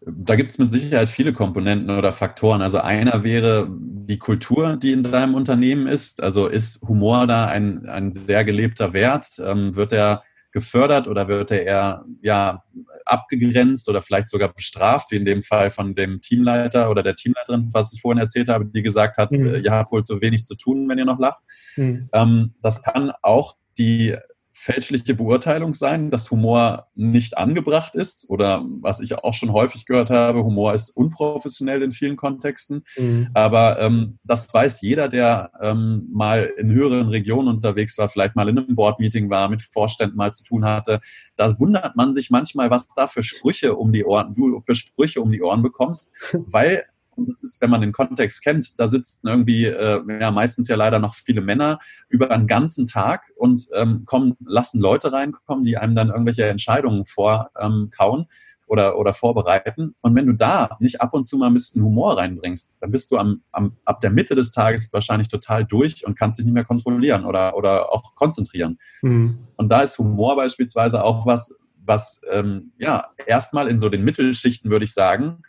Da 0.01 0.38
gibt 0.38 0.50
es 0.50 0.58
mit 0.58 0.72
Sicherheit 0.72 1.10
viele 1.10 1.34
Komponenten 1.34 1.89
oder 1.89 2.13
Faktoren. 2.13 2.62
Also 2.62 2.79
einer 2.79 3.24
wäre 3.24 3.67
die 3.69 4.17
Kultur, 4.17 4.77
die 4.77 4.93
in 4.93 5.03
deinem 5.03 5.36
Unternehmen 5.36 5.88
ist. 5.88 6.24
Also 6.24 6.48
ist 6.48 6.81
Humor 6.88 7.27
da 7.27 7.46
ein, 7.46 7.88
ein 7.89 8.13
sehr 8.13 8.46
gelebter 8.46 8.93
Wert? 8.93 9.41
Ähm, 9.43 9.75
wird 9.75 9.91
er 9.91 10.24
gefördert 10.51 11.07
oder 11.07 11.27
wird 11.27 11.51
er 11.51 11.65
eher 11.65 12.05
ja, 12.21 12.63
abgegrenzt 13.05 13.87
oder 13.89 14.01
vielleicht 14.01 14.29
sogar 14.29 14.51
bestraft, 14.51 15.11
wie 15.11 15.17
in 15.17 15.25
dem 15.25 15.43
Fall 15.43 15.71
von 15.71 15.95
dem 15.95 16.21
Teamleiter 16.21 16.89
oder 16.89 17.03
der 17.03 17.15
Teamleiterin, 17.15 17.69
was 17.71 17.93
ich 17.93 18.01
vorhin 18.01 18.19
erzählt 18.19 18.49
habe, 18.49 18.65
die 18.65 18.81
gesagt 18.81 19.17
hat, 19.17 19.31
mhm. 19.31 19.55
ihr 19.63 19.71
habt 19.71 19.91
wohl 19.91 20.03
zu 20.03 20.21
wenig 20.21 20.45
zu 20.45 20.55
tun, 20.55 20.89
wenn 20.89 20.97
ihr 20.97 21.05
noch 21.05 21.19
lacht. 21.19 21.41
Mhm. 21.75 22.09
Ähm, 22.13 22.49
das 22.61 22.81
kann 22.81 23.11
auch 23.21 23.57
die 23.77 24.15
fälschliche 24.59 25.15
Beurteilung 25.15 25.73
sein, 25.73 26.11
dass 26.11 26.31
Humor 26.31 26.87
nicht 26.93 27.37
angebracht 27.37 27.95
ist 27.95 28.29
oder 28.29 28.61
was 28.81 28.99
ich 28.99 29.17
auch 29.17 29.33
schon 29.33 29.53
häufig 29.53 29.85
gehört 29.85 30.09
habe, 30.09 30.43
Humor 30.43 30.73
ist 30.73 30.89
unprofessionell 30.89 31.81
in 31.81 31.93
vielen 31.93 32.17
Kontexten. 32.17 32.83
Mhm. 32.97 33.29
Aber 33.33 33.79
ähm, 33.79 34.19
das 34.25 34.53
weiß 34.53 34.81
jeder, 34.81 35.07
der 35.07 35.51
ähm, 35.61 36.09
mal 36.11 36.51
in 36.57 36.69
höheren 36.71 37.07
Regionen 37.07 37.47
unterwegs 37.47 37.97
war, 37.97 38.09
vielleicht 38.09 38.35
mal 38.35 38.49
in 38.49 38.57
einem 38.57 38.75
Boardmeeting 38.75 39.29
war, 39.29 39.47
mit 39.47 39.61
Vorständen 39.61 40.17
mal 40.17 40.33
zu 40.33 40.43
tun 40.43 40.65
hatte. 40.65 40.99
Da 41.37 41.57
wundert 41.57 41.95
man 41.95 42.13
sich 42.13 42.29
manchmal, 42.29 42.69
was 42.69 42.89
da 42.89 43.07
für 43.07 43.23
Sprüche 43.23 43.75
um 43.75 43.93
die 43.93 44.03
Ohren, 44.03 44.35
du 44.35 44.59
für 44.59 44.75
Sprüche 44.75 45.21
um 45.21 45.31
die 45.31 45.41
Ohren 45.41 45.61
bekommst, 45.61 46.13
weil 46.33 46.83
und 47.19 47.29
das 47.29 47.43
ist, 47.43 47.61
wenn 47.61 47.69
man 47.69 47.81
den 47.81 47.91
Kontext 47.91 48.43
kennt, 48.43 48.79
da 48.79 48.88
sitzen 48.88 49.27
irgendwie 49.27 49.65
äh, 49.65 50.01
ja, 50.19 50.31
meistens 50.31 50.67
ja 50.67 50.75
leider 50.75 50.99
noch 50.99 51.15
viele 51.15 51.41
Männer 51.41 51.79
über 52.07 52.31
einen 52.31 52.47
ganzen 52.47 52.85
Tag 52.85 53.31
und 53.35 53.67
ähm, 53.73 54.03
kommen, 54.05 54.35
lassen 54.45 54.81
Leute 54.81 55.11
reinkommen, 55.11 55.63
die 55.63 55.77
einem 55.77 55.95
dann 55.95 56.09
irgendwelche 56.09 56.45
Entscheidungen 56.47 57.05
vorkauen. 57.05 58.21
Ähm, 58.21 58.27
oder, 58.69 58.99
oder 58.99 59.13
vorbereiten. 59.13 59.93
Und 60.01 60.15
wenn 60.15 60.27
du 60.27 60.33
da 60.33 60.77
nicht 60.79 61.01
ab 61.01 61.13
und 61.13 61.23
zu 61.23 61.38
mal 61.38 61.47
ein 61.47 61.53
bisschen 61.53 61.83
Humor 61.83 62.17
reinbringst, 62.17 62.77
dann 62.79 62.91
bist 62.91 63.11
du 63.11 63.17
am, 63.17 63.41
am, 63.51 63.77
ab 63.83 63.99
der 63.99 64.11
Mitte 64.11 64.35
des 64.35 64.51
Tages 64.51 64.93
wahrscheinlich 64.93 65.27
total 65.27 65.65
durch 65.65 66.05
und 66.05 66.17
kannst 66.17 66.38
dich 66.38 66.45
nicht 66.45 66.53
mehr 66.53 66.65
kontrollieren 66.65 67.25
oder, 67.25 67.57
oder 67.57 67.91
auch 67.91 68.13
konzentrieren. 68.15 68.77
Mhm. 69.01 69.39
Und 69.55 69.69
da 69.69 69.81
ist 69.81 69.97
Humor 69.97 70.35
beispielsweise 70.35 71.03
auch 71.03 71.25
was, 71.25 71.55
was 71.83 72.21
ähm, 72.29 72.71
ja 72.77 73.07
erstmal 73.25 73.67
in 73.67 73.79
so 73.79 73.89
den 73.89 74.03
Mittelschichten, 74.03 74.69
würde 74.69 74.85
ich 74.85 74.93
sagen, 74.93 75.41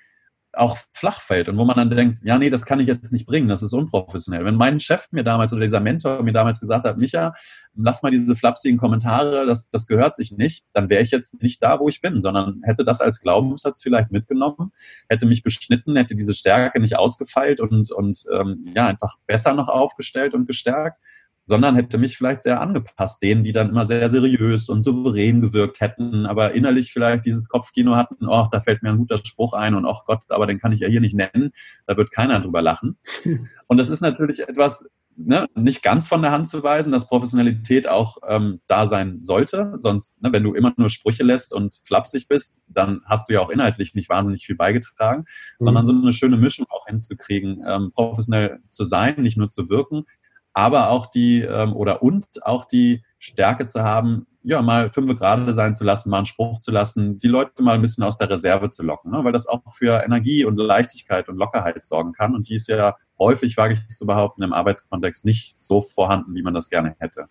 auch 0.53 0.77
flach 0.93 1.21
fällt 1.21 1.49
und 1.49 1.57
wo 1.57 1.65
man 1.65 1.77
dann 1.77 1.91
denkt, 1.91 2.21
ja, 2.25 2.39
nee, 2.39 2.51
das 2.51 2.67
kann 2.67 2.81
ich 2.81 2.87
jetzt 2.87 3.13
nicht 3.13 3.27
bringen, 3.27 3.49
das 3.49 3.63
ist 3.63 3.73
unprofessionell. 3.73 4.45
Wenn 4.45 4.57
mein 4.57 4.81
Chef 4.81 5.07
mir 5.13 5.23
damals 5.23 5.53
oder 5.53 5.63
dieser 5.63 5.81
Mentor 5.81 6.23
mir 6.23 6.33
damals 6.33 6.61
gesagt 6.61 6.87
hat, 6.87 6.99
Micha, 6.99 7.35
lass 7.75 8.03
mal 8.03 8.11
diese 8.11 8.35
flapsigen 8.35 8.79
Kommentare, 8.79 9.47
das, 9.47 9.71
das 9.71 9.87
gehört 9.87 10.17
sich 10.17 10.33
nicht, 10.33 10.65
dann 10.73 10.91
wäre 10.91 11.03
ich 11.03 11.11
jetzt 11.11 11.41
nicht 11.43 11.63
da, 11.63 11.79
wo 11.79 11.89
ich 11.89 12.01
bin, 12.01 12.21
sondern 12.21 12.61
hätte 12.65 12.85
das 12.85 13.01
als 13.01 13.21
Glaubenssatz 13.21 13.83
vielleicht 13.83 14.11
mitgenommen, 14.11 14.73
hätte 15.09 15.27
mich 15.27 15.43
beschnitten, 15.43 15.97
hätte 15.97 16.15
diese 16.15 16.35
Stärke 16.35 16.81
nicht 16.81 16.99
ausgefeilt 16.99 17.61
und, 17.61 17.93
und 17.93 18.25
ähm, 18.33 18.67
ja, 18.75 18.87
einfach 18.87 19.15
besser 19.27 19.55
noch 19.55 19.69
aufgestellt 19.69 20.35
und 20.35 20.47
gestärkt 20.47 20.99
sondern 21.45 21.75
hätte 21.75 21.99
mich 21.99 22.17
vielleicht 22.17 22.43
sehr 22.43 22.61
angepasst, 22.61 23.23
denen, 23.23 23.43
die 23.43 23.53
dann 23.53 23.71
immer 23.71 23.85
sehr 23.85 24.09
seriös 24.09 24.69
und 24.69 24.85
souverän 24.85 25.41
gewirkt 25.41 25.81
hätten, 25.81 26.27
aber 26.27 26.53
innerlich 26.53 26.93
vielleicht 26.93 27.25
dieses 27.27 27.49
Kopfkino 27.49 27.97
hatten, 27.97 28.27
oh, 28.29 28.47
da 28.51 28.61
fällt 28.61 28.83
mir 28.83 28.91
ein 28.91 28.99
guter 28.99 29.19
Spruch 29.19 29.53
ein 29.53 29.75
und 29.75 29.85
ach 29.85 30.05
Gott, 30.07 30.23
aber 30.29 30.47
den 30.47 30.61
kann 30.61 30.73
ich 30.73 30.81
ja 30.81 30.89
hier 30.89 31.01
nicht 31.01 31.17
nennen, 31.17 31.51
da 31.87 31.97
wird 31.97 32.13
keiner 32.13 32.41
drüber 32.41 32.63
lachen. 32.63 32.99
Und 33.67 33.77
das 33.77 33.89
ist 33.89 34.01
natürlich 34.01 34.41
etwas, 34.41 34.89
ne, 35.17 35.47
nicht 35.55 35.83
ganz 35.83 36.09
von 36.09 36.23
der 36.23 36.33
Hand 36.33 36.49
zu 36.49 36.63
weisen, 36.63 36.93
dass 36.93 37.07
Professionalität 37.07 37.89
auch 37.89 38.19
ähm, 38.27 38.61
da 38.67 38.87
sein 38.87 39.23
sollte. 39.23 39.75
Sonst, 39.77 40.21
ne, 40.23 40.33
wenn 40.33 40.43
du 40.43 40.55
immer 40.55 40.73
nur 40.77 40.91
Sprüche 40.91 41.23
lässt 41.23 41.53
und 41.53 41.81
flapsig 41.85 42.27
bist, 42.27 42.63
dann 42.67 43.03
hast 43.07 43.29
du 43.29 43.35
ja 43.35 43.41
auch 43.41 43.51
inhaltlich 43.51 43.95
nicht 43.95 44.09
wahnsinnig 44.09 44.45
viel 44.45 44.57
beigetragen, 44.57 45.21
mhm. 45.59 45.65
sondern 45.65 45.87
so 45.87 45.93
eine 45.93 46.13
schöne 46.13 46.37
Mischung 46.37 46.67
auch 46.69 46.87
hinzukriegen, 46.87 47.63
ähm, 47.67 47.91
professionell 47.93 48.61
zu 48.71 48.85
sein, 48.85 49.23
nicht 49.23 49.37
nur 49.37 49.51
zu 49.51 49.69
wirken, 49.69 50.05
aber 50.53 50.91
auch 50.91 51.07
die 51.07 51.43
ähm, 51.43 51.75
oder 51.75 52.03
und 52.03 52.27
auch 52.43 52.65
die 52.65 53.03
Stärke 53.19 53.67
zu 53.67 53.83
haben, 53.83 54.27
ja, 54.43 54.63
mal 54.63 54.91
fünf 54.91 55.15
gerade 55.19 55.53
sein 55.53 55.75
zu 55.75 55.85
lassen, 55.85 56.09
mal 56.09 56.19
einen 56.19 56.27
Spruch 56.27 56.59
zu 56.59 56.71
lassen, 56.71 57.19
die 57.19 57.29
Leute 57.29 57.63
mal 57.63 57.75
ein 57.75 57.83
bisschen 57.83 58.05
aus 58.05 58.17
der 58.17 58.31
Reserve 58.31 58.71
zu 58.71 58.83
locken, 58.83 59.13
ne? 59.13 59.23
weil 59.23 59.33
das 59.33 59.47
auch 59.47 59.61
für 59.71 60.03
Energie 60.03 60.45
und 60.45 60.57
Leichtigkeit 60.57 61.29
und 61.29 61.37
Lockerheit 61.37 61.85
sorgen 61.85 62.13
kann. 62.13 62.35
Und 62.35 62.49
die 62.49 62.55
ist 62.55 62.69
ja 62.69 62.97
häufig, 63.19 63.57
wage 63.59 63.75
ich 63.75 63.89
zu 63.89 64.07
behaupten, 64.07 64.43
im 64.43 64.55
Arbeitskontext 64.55 65.27
nicht 65.27 65.63
so 65.63 65.83
vorhanden, 65.83 66.35
wie 66.35 66.43
man 66.43 66.55
das 66.55 66.71
gerne 66.71 66.97
hätte. 66.99 67.27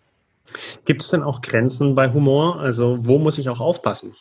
Gibt 0.84 1.02
es 1.02 1.10
denn 1.10 1.22
auch 1.22 1.40
Grenzen 1.40 1.94
bei 1.94 2.12
Humor? 2.12 2.60
Also 2.60 2.98
wo 3.04 3.18
muss 3.18 3.38
ich 3.38 3.48
auch 3.48 3.60
aufpassen? 3.60 4.14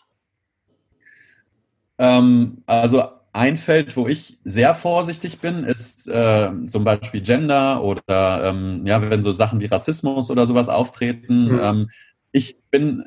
Ähm, 1.99 2.63
also 2.65 3.03
ein 3.39 3.55
Feld, 3.55 3.95
wo 3.95 4.07
ich 4.07 4.37
sehr 4.43 4.73
vorsichtig 4.73 5.39
bin, 5.39 5.63
ist 5.63 6.09
äh, 6.09 6.51
zum 6.67 6.83
Beispiel 6.83 7.21
Gender 7.21 7.81
oder 7.81 8.43
ähm, 8.43 8.85
ja, 8.85 9.01
wenn 9.01 9.21
so 9.21 9.31
Sachen 9.31 9.61
wie 9.61 9.65
Rassismus 9.65 10.29
oder 10.29 10.45
sowas 10.45 10.67
auftreten. 10.67 11.45
Mhm. 11.45 11.59
Ähm, 11.61 11.89
ich 12.33 12.57
bin 12.69 13.05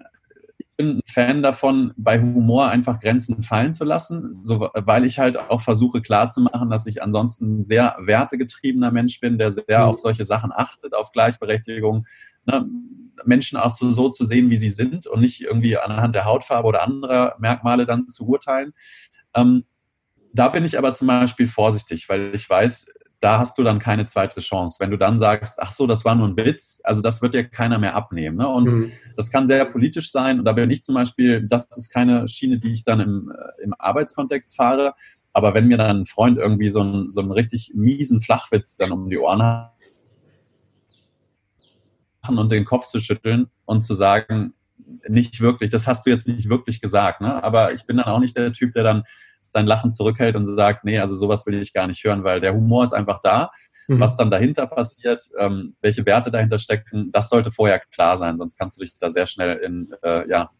bin 0.78 0.96
ein 0.96 1.00
Fan 1.06 1.42
davon, 1.42 1.92
bei 1.98 2.18
Humor 2.18 2.68
einfach 2.68 2.98
Grenzen 2.98 3.42
fallen 3.42 3.74
zu 3.74 3.84
lassen, 3.84 4.32
so, 4.32 4.70
weil 4.74 5.04
ich 5.04 5.18
halt 5.18 5.36
auch 5.36 5.60
versuche 5.60 6.00
klarzumachen, 6.00 6.70
dass 6.70 6.86
ich 6.86 7.02
ansonsten 7.02 7.60
ein 7.60 7.64
sehr 7.64 7.94
wertegetriebener 8.00 8.90
Mensch 8.90 9.20
bin, 9.20 9.36
der 9.36 9.50
sehr 9.50 9.80
mhm. 9.80 9.84
auf 9.84 9.98
solche 10.00 10.24
Sachen 10.24 10.50
achtet, 10.50 10.94
auf 10.94 11.12
Gleichberechtigung, 11.12 12.06
ne, 12.46 12.66
Menschen 13.24 13.58
auch 13.58 13.70
so, 13.70 13.90
so 13.90 14.08
zu 14.08 14.24
sehen, 14.24 14.48
wie 14.48 14.56
sie 14.56 14.70
sind 14.70 15.06
und 15.06 15.20
nicht 15.20 15.42
irgendwie 15.42 15.76
anhand 15.76 16.14
der 16.14 16.24
Hautfarbe 16.24 16.66
oder 16.66 16.82
anderer 16.82 17.36
Merkmale 17.38 17.84
dann 17.84 18.08
zu 18.08 18.26
urteilen. 18.26 18.72
Ähm, 19.34 19.64
da 20.32 20.48
bin 20.48 20.64
ich 20.64 20.78
aber 20.78 20.94
zum 20.94 21.08
Beispiel 21.08 21.46
vorsichtig, 21.46 22.08
weil 22.08 22.34
ich 22.34 22.48
weiß, 22.48 22.86
da 23.22 23.38
hast 23.38 23.56
du 23.56 23.62
dann 23.62 23.78
keine 23.78 24.06
zweite 24.06 24.40
Chance. 24.40 24.78
Wenn 24.80 24.90
du 24.90 24.98
dann 24.98 25.16
sagst, 25.16 25.60
ach 25.60 25.70
so, 25.70 25.86
das 25.86 26.04
war 26.04 26.16
nur 26.16 26.26
ein 26.26 26.36
Witz, 26.36 26.80
also 26.82 27.00
das 27.00 27.22
wird 27.22 27.34
dir 27.34 27.44
keiner 27.44 27.78
mehr 27.78 27.94
abnehmen. 27.94 28.36
Ne? 28.36 28.48
Und 28.48 28.72
mhm. 28.72 28.92
das 29.14 29.30
kann 29.30 29.46
sehr 29.46 29.64
politisch 29.64 30.10
sein. 30.10 30.40
Und 30.40 30.44
da 30.44 30.52
bin 30.52 30.70
ich 30.70 30.82
zum 30.82 30.96
Beispiel, 30.96 31.46
das 31.46 31.68
ist 31.76 31.90
keine 31.90 32.26
Schiene, 32.26 32.58
die 32.58 32.72
ich 32.72 32.82
dann 32.82 32.98
im, 32.98 33.30
äh, 33.30 33.62
im 33.62 33.74
Arbeitskontext 33.78 34.56
fahre. 34.56 34.94
Aber 35.32 35.54
wenn 35.54 35.68
mir 35.68 35.76
dann 35.76 36.00
ein 36.00 36.04
Freund 36.04 36.36
irgendwie 36.36 36.68
so 36.68 36.80
einen, 36.80 37.12
so 37.12 37.20
einen 37.20 37.30
richtig 37.30 37.72
miesen 37.74 38.20
Flachwitz 38.20 38.76
dann 38.76 38.90
um 38.90 39.08
die 39.08 39.18
Ohren 39.18 39.42
hat 39.42 39.70
und 42.28 42.50
den 42.50 42.64
Kopf 42.64 42.86
zu 42.86 42.98
schütteln 42.98 43.46
und 43.66 43.82
zu 43.82 43.94
sagen, 43.94 44.54
nicht 45.08 45.40
wirklich, 45.40 45.70
das 45.70 45.86
hast 45.86 46.06
du 46.06 46.10
jetzt 46.10 46.26
nicht 46.26 46.48
wirklich 46.48 46.80
gesagt. 46.80 47.20
Ne? 47.20 47.42
Aber 47.42 47.72
ich 47.72 47.86
bin 47.86 47.98
dann 47.98 48.06
auch 48.06 48.18
nicht 48.18 48.36
der 48.36 48.52
Typ, 48.52 48.74
der 48.74 48.82
dann 48.82 49.04
sein 49.52 49.66
Lachen 49.66 49.92
zurückhält 49.92 50.34
und 50.34 50.46
sagt, 50.46 50.84
nee, 50.84 50.98
also 50.98 51.14
sowas 51.14 51.46
will 51.46 51.60
ich 51.60 51.72
gar 51.72 51.86
nicht 51.86 52.02
hören, 52.02 52.24
weil 52.24 52.40
der 52.40 52.54
Humor 52.54 52.84
ist 52.84 52.94
einfach 52.94 53.20
da. 53.20 53.50
Mhm. 53.86 54.00
Was 54.00 54.16
dann 54.16 54.30
dahinter 54.30 54.66
passiert, 54.66 55.22
ähm, 55.38 55.76
welche 55.82 56.06
Werte 56.06 56.30
dahinter 56.30 56.58
stecken, 56.58 57.10
das 57.12 57.28
sollte 57.28 57.50
vorher 57.50 57.80
klar 57.80 58.16
sein, 58.16 58.36
sonst 58.36 58.58
kannst 58.58 58.78
du 58.78 58.84
dich 58.84 58.96
da 58.98 59.10
sehr 59.10 59.26
schnell 59.26 59.58
in, 59.58 59.92
äh, 60.02 60.28
ja, 60.28 60.50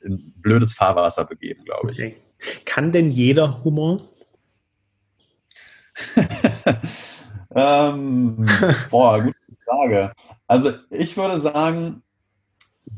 in 0.00 0.32
blödes 0.36 0.74
Fahrwasser 0.74 1.24
begeben, 1.24 1.64
glaube 1.64 1.90
ich. 1.90 1.98
Okay. 1.98 2.16
Kann 2.64 2.92
denn 2.92 3.10
jeder 3.10 3.64
Humor? 3.64 4.02
ähm, 7.54 8.46
boah, 8.90 9.22
gute 9.22 9.36
Frage. 9.64 10.12
Also 10.46 10.72
ich 10.90 11.16
würde 11.16 11.40
sagen, 11.40 12.02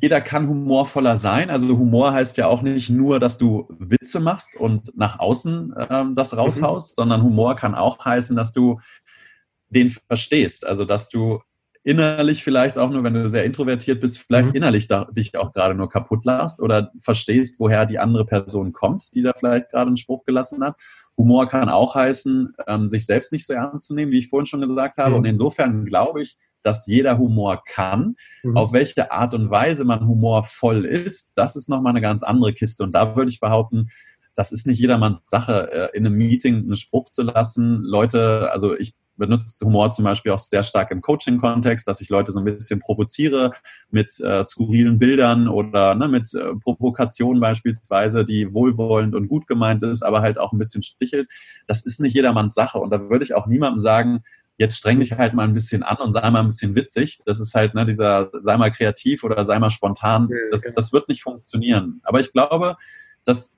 jeder 0.01 0.21
kann 0.21 0.49
humorvoller 0.49 1.17
sein. 1.17 1.51
Also 1.51 1.77
Humor 1.77 2.13
heißt 2.13 2.37
ja 2.37 2.47
auch 2.47 2.63
nicht 2.63 2.91
nur, 2.91 3.19
dass 3.21 3.39
du 3.39 3.69
Witze 3.79 4.21
machst 4.21 4.57
und 4.57 4.97
nach 4.97 5.19
außen 5.19 5.75
ähm, 5.91 6.15
das 6.15 6.33
mhm. 6.33 6.39
raushaust, 6.39 6.93
mhm. 6.93 7.03
sondern 7.03 7.23
Humor 7.23 7.57
kann 7.57 7.75
auch 7.75 8.05
heißen, 8.05 8.37
dass 8.37 8.53
du 8.53 8.81
den 9.69 9.91
verstehst. 9.91 10.67
Also 10.67 10.85
dass 10.85 11.09
du 11.09 11.41
innerlich 11.83 12.45
vielleicht 12.45 12.77
auch 12.77 12.91
nur, 12.91 13.03
wenn 13.03 13.15
du 13.15 13.29
sehr 13.29 13.45
introvertiert 13.45 14.01
bist, 14.01 14.19
vielleicht 14.19 14.51
mhm. 14.51 14.55
innerlich 14.55 14.87
da, 14.87 15.07
dich 15.07 15.37
auch 15.37 15.53
gerade 15.53 15.75
nur 15.75 15.89
kaputt 15.89 16.25
lachst 16.25 16.61
oder 16.61 16.93
verstehst, 17.01 17.59
woher 17.59 17.87
die 17.87 17.99
andere 17.99 18.27
Person 18.27 18.73
kommt, 18.73 19.15
die 19.15 19.23
da 19.23 19.33
vielleicht 19.37 19.71
gerade 19.71 19.89
einen 19.89 19.97
Spruch 19.97 20.25
gelassen 20.25 20.63
hat. 20.63 20.77
Humor 21.19 21.49
kann 21.49 21.69
auch 21.69 21.97
heißen, 21.97 22.55
ähm, 22.69 22.89
sich 22.89 23.05
selbst 23.05 23.33
nicht 23.33 23.45
so 23.45 23.53
ernst 23.53 23.89
zu 23.89 23.95
nehmen, 23.95 24.13
wie 24.13 24.21
ich 24.21 24.29
vorhin 24.29 24.47
schon 24.47 24.61
gesagt 24.61 24.99
habe. 24.99 25.11
Mhm. 25.11 25.17
Und 25.17 25.25
insofern 25.25 25.85
glaube 25.85 26.23
ich, 26.23 26.37
dass 26.63 26.87
jeder 26.87 27.19
Humor 27.19 27.63
kann. 27.67 28.17
Mhm. 28.43 28.57
Auf 28.57 28.73
welche 28.73 29.11
Art 29.11 29.35
und 29.35 29.51
Weise 29.51 29.85
man 29.85 30.07
humorvoll 30.07 30.85
ist, 30.85 31.33
das 31.37 31.57
ist 31.57 31.69
nochmal 31.69 31.91
eine 31.91 32.01
ganz 32.01 32.23
andere 32.23 32.53
Kiste. 32.55 32.85
Und 32.85 32.93
da 32.93 33.17
würde 33.17 33.31
ich 33.31 33.41
behaupten, 33.41 33.89
das 34.35 34.53
ist 34.53 34.67
nicht 34.67 34.79
jedermanns 34.79 35.23
Sache, 35.25 35.73
äh, 35.73 35.97
in 35.97 36.07
einem 36.07 36.17
Meeting 36.17 36.57
einen 36.57 36.77
Spruch 36.77 37.11
zu 37.11 37.23
lassen. 37.23 37.83
Leute, 37.83 38.51
also 38.53 38.77
ich 38.77 38.95
benutze 39.19 39.65
Humor 39.67 39.91
zum 39.91 40.05
Beispiel 40.05 40.33
auch 40.33 40.39
sehr 40.39 40.63
stark 40.63 40.91
im 40.91 41.01
Coaching-Kontext, 41.01 41.87
dass 41.87 42.01
ich 42.01 42.09
Leute 42.09 42.33
so 42.33 42.41
ein 42.41 42.45
bisschen 42.45 42.81
provoziere 42.81 43.53
mit 43.91 44.19
äh, 44.21 44.43
skurrilen 44.43 44.99
Bildern 44.99 45.49
oder 45.49 45.95
ne, 45.95 46.09
mit 46.09 46.33
äh, 46.35 46.55
Provokationen 46.55 47.41
beispielsweise, 47.41 48.25
die 48.25 48.55
wohlwollend 48.55 49.15
und 49.15 49.29
gut 49.29 49.47
gemeint 49.47 49.83
ist, 49.83 50.03
aber 50.03 50.23
halt 50.23 50.39
auch 50.39 50.53
ein 50.53 50.59
bisschen 50.59 50.83
stichelt. 50.83 51.29
Das 51.67 51.85
ist 51.85 52.01
nicht 52.01 52.15
jedermanns 52.15 52.55
Sache. 52.55 52.79
Und 52.79 52.91
da 52.91 53.11
würde 53.11 53.25
ich 53.25 53.35
auch 53.35 53.47
niemandem 53.47 53.79
sagen, 53.79 54.23
jetzt 54.59 54.77
streng 54.77 55.01
dich 55.01 55.13
halt 55.13 55.35
mal 55.35 55.45
ein 55.45 55.55
bisschen 55.55 55.83
an 55.83 55.99
und 55.99 56.13
sei 56.13 56.29
mal 56.31 56.41
ein 56.41 56.47
bisschen 56.47 56.75
witzig. 56.75 57.21
Das 57.25 57.41
ist 57.41 57.55
halt 57.55 57.75
ne, 57.75 57.87
dieser, 57.87 58.31
sei 58.33 58.57
mal 58.57 58.71
kreativ 58.71 59.25
oder 59.25 59.45
sei 59.45 59.59
mal 59.59 59.71
spontan. 59.71 60.29
Das, 60.51 60.63
genau. 60.63 60.75
das 60.75 60.93
wird 60.93 61.09
nicht 61.09 61.23
funktionieren. 61.23 62.01
Aber 62.03 62.21
ich 62.21 62.33
glaube, 62.33 62.77
dass 63.25 63.55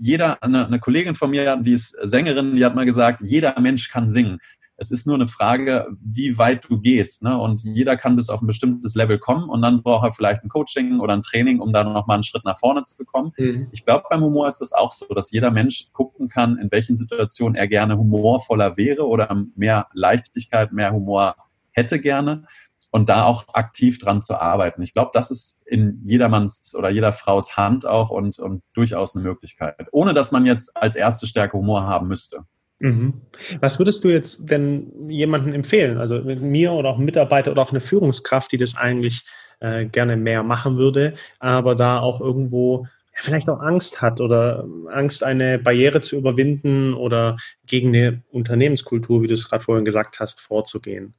jeder, 0.00 0.42
eine, 0.42 0.66
eine 0.66 0.78
Kollegin 0.78 1.14
von 1.14 1.30
mir, 1.30 1.56
die 1.56 1.72
ist 1.72 1.90
Sängerin, 2.02 2.54
die 2.54 2.64
hat 2.64 2.74
mal 2.74 2.86
gesagt, 2.86 3.20
jeder 3.20 3.58
Mensch 3.60 3.90
kann 3.90 4.08
singen. 4.08 4.38
Es 4.80 4.92
ist 4.92 5.08
nur 5.08 5.16
eine 5.16 5.26
Frage, 5.26 5.88
wie 6.00 6.38
weit 6.38 6.64
du 6.70 6.80
gehst. 6.80 7.24
Ne? 7.24 7.36
Und 7.36 7.64
jeder 7.64 7.96
kann 7.96 8.14
bis 8.14 8.30
auf 8.30 8.40
ein 8.40 8.46
bestimmtes 8.46 8.94
Level 8.94 9.18
kommen 9.18 9.48
und 9.48 9.60
dann 9.60 9.82
braucht 9.82 10.06
er 10.06 10.12
vielleicht 10.12 10.44
ein 10.44 10.48
Coaching 10.48 11.00
oder 11.00 11.14
ein 11.14 11.22
Training, 11.22 11.58
um 11.58 11.72
da 11.72 11.82
nochmal 11.82 12.14
einen 12.14 12.22
Schritt 12.22 12.44
nach 12.44 12.56
vorne 12.56 12.84
zu 12.84 12.96
bekommen. 12.96 13.32
Mhm. 13.38 13.68
Ich 13.72 13.84
glaube, 13.84 14.04
beim 14.08 14.22
Humor 14.22 14.46
ist 14.46 14.60
das 14.60 14.72
auch 14.72 14.92
so, 14.92 15.06
dass 15.06 15.32
jeder 15.32 15.50
Mensch 15.50 15.92
gucken 15.92 16.28
kann, 16.28 16.58
in 16.58 16.70
welchen 16.70 16.94
Situationen 16.94 17.56
er 17.56 17.66
gerne 17.66 17.98
humorvoller 17.98 18.76
wäre 18.76 19.06
oder 19.08 19.44
mehr 19.56 19.88
Leichtigkeit, 19.94 20.72
mehr 20.72 20.92
Humor 20.92 21.34
hätte 21.72 22.00
gerne. 22.00 22.44
und 22.90 23.08
da 23.08 23.24
auch 23.24 23.44
aktiv 23.52 23.98
dran 23.98 24.22
zu 24.22 24.40
arbeiten. 24.40 24.80
Ich 24.80 24.94
glaube, 24.94 25.10
das 25.12 25.30
ist 25.30 25.66
in 25.66 26.00
jedermanns 26.04 26.74
oder 26.74 26.88
jeder 26.88 27.12
Frau's 27.12 27.56
Hand 27.56 27.84
auch 27.84 28.10
und, 28.10 28.38
und 28.38 28.62
durchaus 28.72 29.14
eine 29.14 29.24
Möglichkeit, 29.24 29.88
ohne 29.92 30.14
dass 30.14 30.32
man 30.32 30.46
jetzt 30.46 30.74
als 30.76 30.96
erste 30.96 31.26
Stärke 31.26 31.58
Humor 31.58 31.82
haben 31.82 32.08
müsste. 32.08 32.44
Mhm. 32.80 33.14
Was 33.60 33.78
würdest 33.78 34.04
du 34.04 34.08
jetzt 34.08 34.50
denn 34.50 35.10
jemandem 35.10 35.52
empfehlen? 35.52 35.98
Also 35.98 36.20
mir 36.20 36.72
oder 36.72 36.90
auch 36.90 36.98
Mitarbeiter 36.98 37.50
oder 37.50 37.62
auch 37.62 37.70
eine 37.70 37.80
Führungskraft, 37.80 38.52
die 38.52 38.56
das 38.56 38.76
eigentlich 38.76 39.24
äh, 39.60 39.86
gerne 39.86 40.16
mehr 40.16 40.42
machen 40.42 40.76
würde, 40.76 41.14
aber 41.40 41.74
da 41.74 41.98
auch 41.98 42.20
irgendwo 42.20 42.86
vielleicht 43.20 43.48
auch 43.50 43.60
Angst 43.60 44.00
hat 44.00 44.20
oder 44.20 44.64
Angst, 44.92 45.24
eine 45.24 45.58
Barriere 45.58 46.00
zu 46.00 46.16
überwinden 46.16 46.94
oder 46.94 47.36
gegen 47.66 47.88
eine 47.88 48.22
Unternehmenskultur, 48.30 49.22
wie 49.22 49.26
du 49.26 49.34
es 49.34 49.48
gerade 49.48 49.62
vorhin 49.62 49.84
gesagt 49.84 50.20
hast, 50.20 50.40
vorzugehen. 50.40 51.14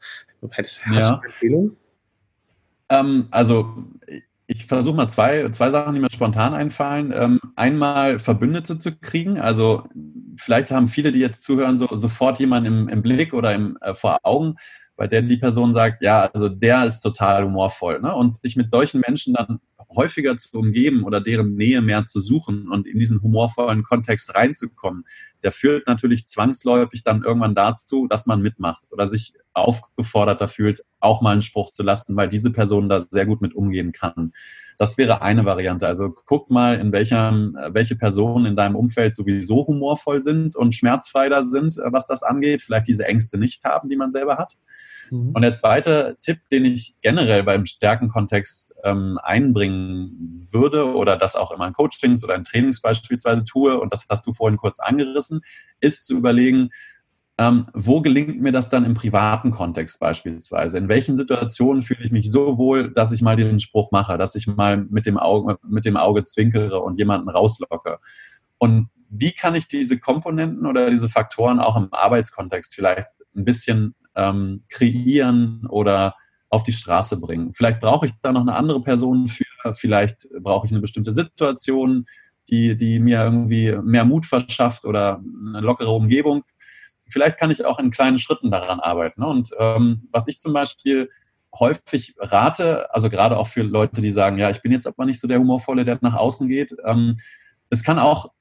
Hättest, 0.52 0.86
hast 0.86 1.10
ja. 1.10 1.10
du 1.10 1.16
eine 1.16 1.26
Empfehlung? 1.26 1.78
Ähm, 2.90 3.28
also 3.32 3.84
ich 4.50 4.66
versuche 4.66 4.96
mal 4.96 5.08
zwei, 5.08 5.48
zwei 5.50 5.70
Sachen, 5.70 5.94
die 5.94 6.02
mir 6.02 6.10
spontan 6.10 6.56
einfallen. 6.56 7.14
Ähm, 7.16 7.40
einmal 7.56 8.18
Verbündete 8.18 8.80
zu 8.80 8.98
kriegen. 8.98 9.40
Also 9.40 9.84
vielleicht 10.38 10.72
haben 10.72 10.88
viele, 10.88 11.12
die 11.12 11.20
jetzt 11.20 11.44
zuhören, 11.44 11.78
so, 11.78 11.88
sofort 11.92 12.40
jemanden 12.40 12.66
im, 12.66 12.90
im 12.90 13.02
Blick 13.04 13.36
oder 13.36 13.54
im, 13.54 13.78
äh, 13.82 13.94
vor 13.94 14.18
Augen, 14.24 14.56
bei 14.96 15.06
der 15.06 15.22
die 15.22 15.38
Person 15.38 15.72
sagt, 15.72 16.02
ja, 16.02 16.32
also 16.34 16.50
der 16.50 16.84
ist 16.86 17.02
total 17.02 17.46
humorvoll. 17.46 18.02
Ne? 18.02 18.14
Und 18.16 18.32
sich 18.32 18.56
mit 18.56 18.72
solchen 18.72 19.02
Menschen 19.02 19.36
dann 19.36 19.60
häufiger 19.90 20.38
zu 20.38 20.58
umgeben 20.58 21.04
oder 21.04 21.22
deren 21.22 21.56
Nähe 21.56 21.82
mehr 21.82 22.06
zu 22.06 22.20
suchen 22.20 22.70
und 22.70 22.88
in 22.88 22.98
diesen 22.98 23.22
humorvollen 23.22 23.84
Kontext 23.84 24.36
reinzukommen, 24.36 25.04
der 25.44 25.52
führt 25.52 25.88
natürlich 25.88 26.28
zwangsläufig 26.28 27.04
dann 27.04 27.24
irgendwann 27.24 27.56
dazu, 27.56 28.08
dass 28.08 28.26
man 28.26 28.42
mitmacht 28.42 28.88
oder 28.92 29.08
sich 29.08 29.34
aufgeforderter 29.54 30.48
fühlt, 30.48 30.84
auch 31.00 31.22
mal 31.22 31.32
einen 31.32 31.42
Spruch 31.42 31.72
zu 31.72 31.84
lassen, 31.84 32.16
weil 32.16 32.30
diese 32.30 32.52
Person 32.52 32.90
da 32.90 33.00
sehr 33.00 33.26
gut 33.26 33.42
mit 33.42 33.56
umgehen 33.56 33.92
kann. 33.92 34.34
Das 34.78 34.98
wäre 34.98 35.22
eine 35.22 35.44
Variante. 35.46 35.88
Also 35.88 36.14
guck 36.26 36.50
mal, 36.50 36.80
in 36.80 36.92
welchem, 36.92 37.58
welche 37.70 37.96
Personen 37.96 38.46
in 38.46 38.56
deinem 38.56 38.76
Umfeld 38.76 39.14
sowieso 39.14 39.66
humorvoll 39.68 40.22
sind 40.22 40.56
und 40.56 40.76
schmerzfrei 40.76 41.30
da 41.30 41.42
sind, 41.42 41.76
was 41.92 42.06
das 42.06 42.24
angeht, 42.24 42.62
vielleicht 42.62 42.88
diese 42.88 43.06
Ängste 43.06 43.38
nicht 43.38 43.64
haben, 43.64 43.90
die 43.90 43.98
man 43.98 44.12
selber 44.12 44.38
hat. 44.38 44.58
Mhm. 45.12 45.32
Und 45.34 45.42
der 45.42 45.54
zweite 45.54 46.18
Tipp, 46.22 46.40
den 46.52 46.66
ich 46.66 46.96
generell 47.02 47.44
beim 47.44 47.66
Stärkenkontext 47.66 48.76
ähm, 48.84 49.20
einbringen 49.24 50.42
würde 50.52 50.94
oder 50.94 51.18
das 51.18 51.36
auch 51.36 51.52
immer 51.52 51.68
in 51.68 51.74
Coachings 51.74 52.24
oder 52.24 52.36
in 52.36 52.44
Trainings 52.44 52.82
beispielsweise 52.82 53.44
tue, 53.44 53.80
und 53.80 53.92
das 53.92 54.06
hast 54.10 54.26
du 54.28 54.34
vorhin 54.34 54.58
kurz 54.58 54.80
angerissen, 54.80 55.42
ist 55.80 56.06
zu 56.06 56.16
überlegen, 56.18 56.70
ähm, 57.40 57.68
wo 57.74 58.02
gelingt 58.02 58.42
mir 58.42 58.52
das 58.52 58.68
dann 58.68 58.84
im 58.84 58.96
privaten 58.96 59.52
Kontext 59.52 60.00
beispielsweise? 60.02 60.78
In 60.78 60.90
welchen 60.90 61.16
Situationen 61.16 61.84
fühle 61.84 62.04
ich 62.04 62.12
mich 62.12 62.30
so 62.30 62.58
wohl, 62.58 62.92
dass 62.92 63.14
ich 63.14 63.22
mal 63.22 63.38
den 63.38 63.62
Spruch 63.62 63.92
mache, 63.92 64.18
dass 64.18 64.36
ich 64.36 64.46
mal 64.46 64.76
mit 64.76 65.06
dem 65.06 65.18
Auge, 65.18 65.58
mit 65.66 65.86
dem 65.86 65.96
Auge 65.96 66.26
zwinkere 66.26 66.82
und 66.82 66.98
jemanden 66.98 67.30
rauslocke? 67.30 68.00
Und 68.58 68.90
wie 69.10 69.32
kann 69.32 69.56
ich 69.56 69.70
diese 69.70 70.00
Komponenten 70.00 70.66
oder 70.66 70.90
diese 70.90 71.08
Faktoren 71.08 71.62
auch 71.62 71.78
im 71.78 71.94
Arbeitskontext 71.94 72.76
vielleicht 72.76 73.08
ein 73.36 73.46
bisschen 73.46 73.96
ähm, 74.20 74.64
kreieren 74.70 75.66
oder 75.70 76.16
auf 76.50 76.64
die 76.64 76.74
Straße 76.74 77.20
bringen. 77.20 77.54
Vielleicht 77.54 77.80
brauche 77.80 78.08
ich 78.08 78.12
da 78.22 78.32
noch 78.32 78.42
eine 78.42 78.56
andere 78.56 78.82
Person 78.82 79.28
für, 79.28 79.46
vielleicht 79.74 80.28
brauche 80.42 80.66
ich 80.66 80.72
eine 80.72 80.82
bestimmte 80.82 81.12
Situation, 81.12 82.06
die, 82.50 82.76
die 82.76 83.00
mir 83.00 83.24
irgendwie 83.24 83.78
mehr 83.84 84.06
Mut 84.06 84.26
verschafft 84.26 84.86
oder 84.86 85.22
eine 85.48 85.62
lockere 85.62 85.92
Umgebung. 85.92 86.44
Vielleicht 87.08 87.40
kann 87.40 87.52
ich 87.52 87.66
auch 87.66 87.80
in 87.80 87.92
kleinen 87.92 88.18
Schritten 88.18 88.52
daran 88.52 88.80
arbeiten. 88.80 89.24
Und 89.24 89.50
ähm, 89.60 90.08
was 90.12 90.28
ich 90.28 90.40
zum 90.40 90.54
Beispiel 90.54 91.10
häufig 91.58 92.16
rate, 92.20 92.94
also 92.94 93.10
gerade 93.10 93.38
auch 93.38 93.48
für 93.48 93.64
Leute, 93.64 94.02
die 94.02 94.12
sagen, 94.12 94.38
ja, 94.38 94.50
ich 94.50 94.62
bin 94.62 94.72
jetzt 94.72 94.88
aber 94.88 95.06
nicht 95.06 95.20
so 95.20 95.28
der 95.28 95.40
Humorvolle, 95.40 95.86
der 95.86 95.98
nach 96.02 96.16
außen 96.16 96.48
geht, 96.48 96.76
ähm, 96.86 97.18
es 97.70 97.84
kann 97.84 98.00
auch 98.00 98.32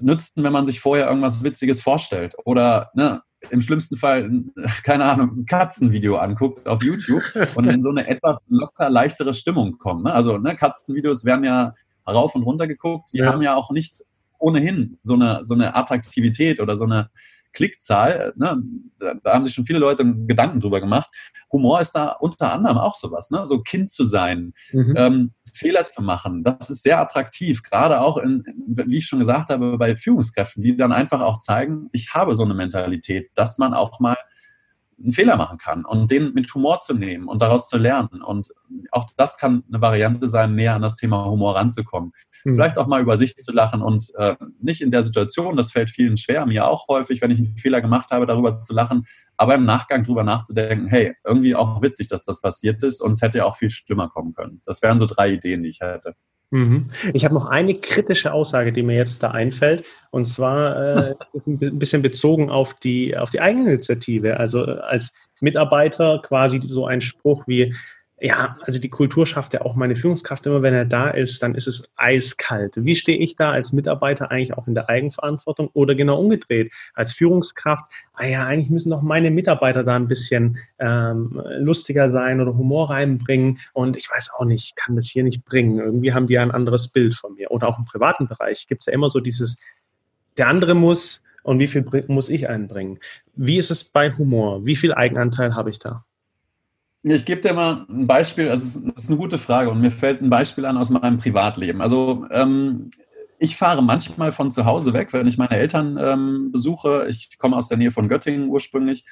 nützen, 0.00 0.44
wenn 0.44 0.52
man 0.52 0.66
sich 0.66 0.80
vorher 0.80 1.08
irgendwas 1.08 1.42
Witziges 1.42 1.82
vorstellt 1.82 2.34
oder 2.44 2.90
ne, 2.94 3.22
im 3.50 3.60
schlimmsten 3.62 3.96
Fall, 3.96 4.30
keine 4.84 5.04
Ahnung, 5.04 5.38
ein 5.38 5.46
Katzenvideo 5.46 6.16
anguckt 6.16 6.66
auf 6.66 6.82
YouTube 6.82 7.22
und 7.54 7.68
in 7.68 7.82
so 7.82 7.90
eine 7.90 8.06
etwas 8.08 8.38
locker 8.48 8.90
leichtere 8.90 9.34
Stimmung 9.34 9.78
kommt. 9.78 10.04
Ne? 10.04 10.12
Also 10.12 10.38
ne, 10.38 10.56
Katzenvideos 10.56 11.24
werden 11.24 11.44
ja 11.44 11.74
rauf 12.06 12.34
und 12.34 12.42
runter 12.42 12.66
geguckt, 12.66 13.10
die 13.12 13.18
ja. 13.18 13.26
haben 13.26 13.42
ja 13.42 13.54
auch 13.54 13.70
nicht 13.70 14.04
ohnehin 14.38 14.98
so 15.02 15.14
eine, 15.14 15.40
so 15.44 15.54
eine 15.54 15.74
Attraktivität 15.74 16.60
oder 16.60 16.76
so 16.76 16.84
eine 16.84 17.10
Klickzahl, 17.52 18.32
ne, 18.36 18.62
da, 18.98 19.14
haben 19.24 19.44
sich 19.44 19.54
schon 19.54 19.64
viele 19.64 19.78
Leute 19.78 20.04
Gedanken 20.26 20.60
drüber 20.60 20.80
gemacht. 20.80 21.08
Humor 21.52 21.80
ist 21.80 21.92
da 21.92 22.08
unter 22.08 22.52
anderem 22.52 22.78
auch 22.78 22.94
sowas, 22.94 23.30
ne? 23.30 23.44
so 23.46 23.60
Kind 23.60 23.90
zu 23.90 24.04
sein, 24.04 24.52
mhm. 24.72 24.94
ähm, 24.96 25.34
Fehler 25.54 25.86
zu 25.86 26.02
machen. 26.02 26.44
Das 26.44 26.70
ist 26.70 26.82
sehr 26.82 27.00
attraktiv, 27.00 27.62
gerade 27.62 28.00
auch, 28.00 28.18
in, 28.18 28.44
wie 28.66 28.98
ich 28.98 29.06
schon 29.06 29.18
gesagt 29.18 29.50
habe, 29.50 29.78
bei 29.78 29.96
Führungskräften, 29.96 30.62
die 30.62 30.76
dann 30.76 30.92
einfach 30.92 31.20
auch 31.20 31.38
zeigen, 31.38 31.88
ich 31.92 32.14
habe 32.14 32.34
so 32.34 32.44
eine 32.44 32.54
Mentalität, 32.54 33.30
dass 33.34 33.58
man 33.58 33.74
auch 33.74 34.00
mal 34.00 34.16
einen 35.00 35.12
Fehler 35.12 35.36
machen 35.36 35.58
kann 35.58 35.84
und 35.84 36.10
den 36.10 36.32
mit 36.34 36.52
Humor 36.54 36.80
zu 36.80 36.94
nehmen 36.94 37.28
und 37.28 37.40
daraus 37.40 37.68
zu 37.68 37.78
lernen. 37.78 38.22
Und 38.22 38.48
auch 38.90 39.06
das 39.16 39.38
kann 39.38 39.62
eine 39.68 39.80
Variante 39.80 40.26
sein, 40.26 40.54
näher 40.54 40.74
an 40.74 40.82
das 40.82 40.96
Thema 40.96 41.24
Humor 41.24 41.56
ranzukommen. 41.56 42.12
Mhm. 42.44 42.54
Vielleicht 42.54 42.78
auch 42.78 42.86
mal 42.86 43.00
über 43.00 43.16
sich 43.16 43.36
zu 43.36 43.52
lachen 43.52 43.82
und 43.82 44.10
äh, 44.16 44.36
nicht 44.60 44.80
in 44.80 44.90
der 44.90 45.02
Situation, 45.02 45.56
das 45.56 45.70
fällt 45.70 45.90
vielen 45.90 46.16
schwer, 46.16 46.46
mir 46.46 46.66
auch 46.66 46.88
häufig, 46.88 47.22
wenn 47.22 47.30
ich 47.30 47.38
einen 47.38 47.56
Fehler 47.56 47.80
gemacht 47.80 48.10
habe, 48.10 48.26
darüber 48.26 48.60
zu 48.60 48.72
lachen, 48.72 49.06
aber 49.36 49.54
im 49.54 49.64
Nachgang 49.64 50.02
darüber 50.04 50.24
nachzudenken, 50.24 50.88
hey, 50.88 51.14
irgendwie 51.24 51.54
auch 51.54 51.80
witzig, 51.80 52.08
dass 52.08 52.24
das 52.24 52.40
passiert 52.40 52.82
ist 52.82 53.00
und 53.00 53.10
es 53.10 53.22
hätte 53.22 53.38
ja 53.38 53.44
auch 53.44 53.56
viel 53.56 53.70
schlimmer 53.70 54.08
kommen 54.08 54.32
können. 54.34 54.60
Das 54.64 54.82
wären 54.82 54.98
so 54.98 55.06
drei 55.06 55.30
Ideen, 55.30 55.62
die 55.62 55.68
ich 55.68 55.80
hätte. 55.80 56.14
Mhm. 56.50 56.90
Ich 57.12 57.24
habe 57.24 57.34
noch 57.34 57.46
eine 57.46 57.74
kritische 57.74 58.32
Aussage, 58.32 58.72
die 58.72 58.82
mir 58.82 58.96
jetzt 58.96 59.22
da 59.22 59.32
einfällt, 59.32 59.84
und 60.10 60.24
zwar 60.24 61.10
äh, 61.10 61.14
ist 61.34 61.46
ein 61.46 61.78
bisschen 61.78 62.00
bezogen 62.00 62.48
auf 62.48 62.74
die 62.74 63.16
auf 63.16 63.30
die 63.30 63.40
Eigeninitiative. 63.40 64.38
Also 64.38 64.66
äh, 64.66 64.78
als 64.80 65.12
Mitarbeiter 65.40 66.20
quasi 66.22 66.60
so 66.62 66.86
ein 66.86 67.02
Spruch 67.02 67.46
wie 67.46 67.74
ja, 68.20 68.56
also 68.62 68.80
die 68.80 68.88
Kultur 68.88 69.26
schafft 69.26 69.52
ja 69.54 69.60
auch 69.62 69.76
meine 69.76 69.94
Führungskraft 69.94 70.44
immer, 70.46 70.62
wenn 70.62 70.74
er 70.74 70.84
da 70.84 71.08
ist, 71.08 71.40
dann 71.42 71.54
ist 71.54 71.68
es 71.68 71.88
eiskalt. 71.96 72.74
Wie 72.76 72.96
stehe 72.96 73.18
ich 73.18 73.36
da 73.36 73.52
als 73.52 73.72
Mitarbeiter 73.72 74.30
eigentlich 74.32 74.54
auch 74.54 74.66
in 74.66 74.74
der 74.74 74.88
Eigenverantwortung 74.88 75.70
oder 75.72 75.94
genau 75.94 76.20
umgedreht? 76.20 76.72
Als 76.94 77.12
Führungskraft, 77.12 77.84
ah 78.14 78.26
ja, 78.26 78.44
eigentlich 78.44 78.70
müssen 78.70 78.90
doch 78.90 79.02
meine 79.02 79.30
Mitarbeiter 79.30 79.84
da 79.84 79.94
ein 79.94 80.08
bisschen 80.08 80.58
ähm, 80.80 81.40
lustiger 81.58 82.08
sein 82.08 82.40
oder 82.40 82.56
Humor 82.56 82.90
reinbringen 82.90 83.58
und 83.72 83.96
ich 83.96 84.10
weiß 84.10 84.30
auch 84.36 84.44
nicht, 84.44 84.74
kann 84.74 84.96
das 84.96 85.06
hier 85.06 85.22
nicht 85.22 85.44
bringen. 85.44 85.78
Irgendwie 85.78 86.12
haben 86.12 86.26
die 86.26 86.38
ein 86.38 86.50
anderes 86.50 86.88
Bild 86.88 87.14
von 87.14 87.34
mir. 87.34 87.52
Oder 87.52 87.68
auch 87.68 87.78
im 87.78 87.84
privaten 87.84 88.26
Bereich 88.26 88.66
gibt 88.66 88.82
es 88.82 88.86
ja 88.86 88.92
immer 88.92 89.10
so 89.10 89.20
dieses, 89.20 89.60
der 90.36 90.48
andere 90.48 90.74
muss 90.74 91.22
und 91.44 91.60
wie 91.60 91.68
viel 91.68 91.84
muss 92.08 92.30
ich 92.30 92.48
einbringen? 92.48 92.98
Wie 93.36 93.58
ist 93.58 93.70
es 93.70 93.84
bei 93.84 94.12
Humor? 94.12 94.66
Wie 94.66 94.76
viel 94.76 94.92
Eigenanteil 94.92 95.54
habe 95.54 95.70
ich 95.70 95.78
da? 95.78 96.04
Ich 97.02 97.24
gebe 97.24 97.40
dir 97.40 97.54
mal 97.54 97.86
ein 97.88 98.06
Beispiel, 98.06 98.48
also 98.48 98.64
es 98.64 99.04
ist 99.04 99.08
eine 99.08 99.18
gute 99.18 99.38
Frage 99.38 99.70
und 99.70 99.80
mir 99.80 99.90
fällt 99.90 100.20
ein 100.20 100.30
Beispiel 100.30 100.64
an 100.64 100.76
aus 100.76 100.90
meinem 100.90 101.18
Privatleben. 101.18 101.80
Also 101.80 102.26
ähm, 102.30 102.90
ich 103.38 103.56
fahre 103.56 103.82
manchmal 103.82 104.32
von 104.32 104.50
zu 104.50 104.64
Hause 104.64 104.92
weg, 104.94 105.12
wenn 105.12 105.26
ich 105.26 105.38
meine 105.38 105.56
Eltern 105.56 105.96
ähm, 106.00 106.50
besuche. 106.50 107.06
Ich 107.08 107.38
komme 107.38 107.56
aus 107.56 107.68
der 107.68 107.78
Nähe 107.78 107.92
von 107.92 108.08
Göttingen 108.08 108.48
ursprünglich 108.48 109.04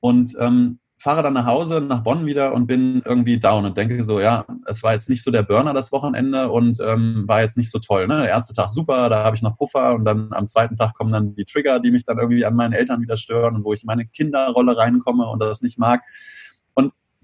und 0.00 0.34
ähm, 0.40 0.78
fahre 0.98 1.22
dann 1.22 1.34
nach 1.34 1.44
Hause, 1.44 1.82
nach 1.82 2.02
Bonn 2.02 2.24
wieder 2.24 2.54
und 2.54 2.66
bin 2.66 3.02
irgendwie 3.04 3.38
down 3.38 3.66
und 3.66 3.76
denke 3.76 4.02
so, 4.02 4.18
ja, 4.18 4.46
es 4.66 4.82
war 4.82 4.92
jetzt 4.92 5.10
nicht 5.10 5.22
so 5.22 5.30
der 5.30 5.42
Burner 5.42 5.74
das 5.74 5.92
Wochenende 5.92 6.50
und 6.50 6.78
ähm, 6.80 7.24
war 7.26 7.42
jetzt 7.42 7.58
nicht 7.58 7.70
so 7.70 7.78
toll. 7.78 8.08
Ne? 8.08 8.22
Der 8.22 8.30
erste 8.30 8.54
Tag 8.54 8.70
super, 8.70 9.10
da 9.10 9.22
habe 9.22 9.36
ich 9.36 9.42
noch 9.42 9.58
Puffer 9.58 9.94
und 9.94 10.06
dann 10.06 10.32
am 10.32 10.46
zweiten 10.46 10.76
Tag 10.76 10.94
kommen 10.94 11.12
dann 11.12 11.34
die 11.34 11.44
Trigger, 11.44 11.80
die 11.80 11.90
mich 11.90 12.04
dann 12.04 12.18
irgendwie 12.18 12.46
an 12.46 12.54
meinen 12.54 12.72
Eltern 12.72 13.02
wieder 13.02 13.16
stören 13.16 13.56
und 13.56 13.64
wo 13.64 13.74
ich 13.74 13.84
meine 13.84 14.06
Kinderrolle 14.06 14.76
reinkomme 14.76 15.26
und 15.28 15.38
das 15.40 15.60
nicht 15.60 15.78
mag. 15.78 16.02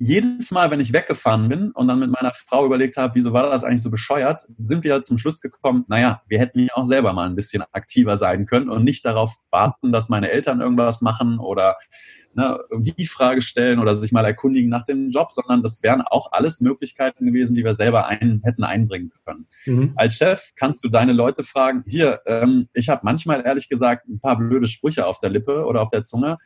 Jedes 0.04 0.50
Mal, 0.50 0.68
wenn 0.72 0.80
ich 0.80 0.92
weggefahren 0.92 1.48
bin 1.48 1.70
und 1.70 1.86
dann 1.86 2.00
mit 2.00 2.10
meiner 2.10 2.32
Frau 2.34 2.66
überlegt 2.66 2.96
habe, 2.96 3.14
wieso 3.14 3.32
war 3.32 3.48
das 3.48 3.62
eigentlich 3.62 3.82
so 3.82 3.90
bescheuert, 3.90 4.42
sind 4.58 4.82
wir 4.82 5.00
zum 5.02 5.16
Schluss 5.16 5.40
gekommen, 5.40 5.84
naja, 5.86 6.22
wir 6.26 6.40
hätten 6.40 6.58
ja 6.58 6.74
auch 6.74 6.86
selber 6.86 7.12
mal 7.12 7.26
ein 7.26 7.36
bisschen 7.36 7.62
aktiver 7.70 8.16
sein 8.16 8.44
können 8.46 8.68
und 8.68 8.82
nicht 8.82 9.04
darauf 9.04 9.36
warten, 9.52 9.92
dass 9.92 10.08
meine 10.08 10.32
Eltern 10.32 10.60
irgendwas 10.60 11.02
machen 11.02 11.38
oder 11.38 11.76
ne, 12.34 12.58
die 12.80 13.06
Frage 13.06 13.42
stellen 13.42 13.78
oder 13.78 13.94
sich 13.94 14.10
mal 14.10 14.24
erkundigen 14.24 14.68
nach 14.68 14.84
dem 14.84 15.10
Job, 15.10 15.30
sondern 15.30 15.62
das 15.62 15.84
wären 15.84 16.02
auch 16.02 16.32
alles 16.32 16.60
Möglichkeiten 16.60 17.26
gewesen, 17.26 17.54
die 17.54 17.62
wir 17.62 17.74
selber 17.74 18.08
ein, 18.08 18.40
hätten 18.42 18.64
einbringen 18.64 19.12
können. 19.24 19.46
Mhm. 19.66 19.92
Als 19.94 20.16
Chef 20.16 20.50
kannst 20.56 20.82
du 20.82 20.88
deine 20.88 21.12
Leute 21.12 21.44
fragen, 21.44 21.84
hier, 21.86 22.22
ähm, 22.26 22.66
ich 22.74 22.88
habe 22.88 23.02
manchmal 23.04 23.46
ehrlich 23.46 23.68
gesagt 23.68 24.08
ein 24.08 24.18
paar 24.18 24.36
blöde 24.36 24.66
Sprüche 24.66 25.06
auf 25.06 25.18
der 25.18 25.30
Lippe 25.30 25.64
oder 25.64 25.80
auf 25.80 25.90
der 25.90 26.02
Zunge 26.02 26.38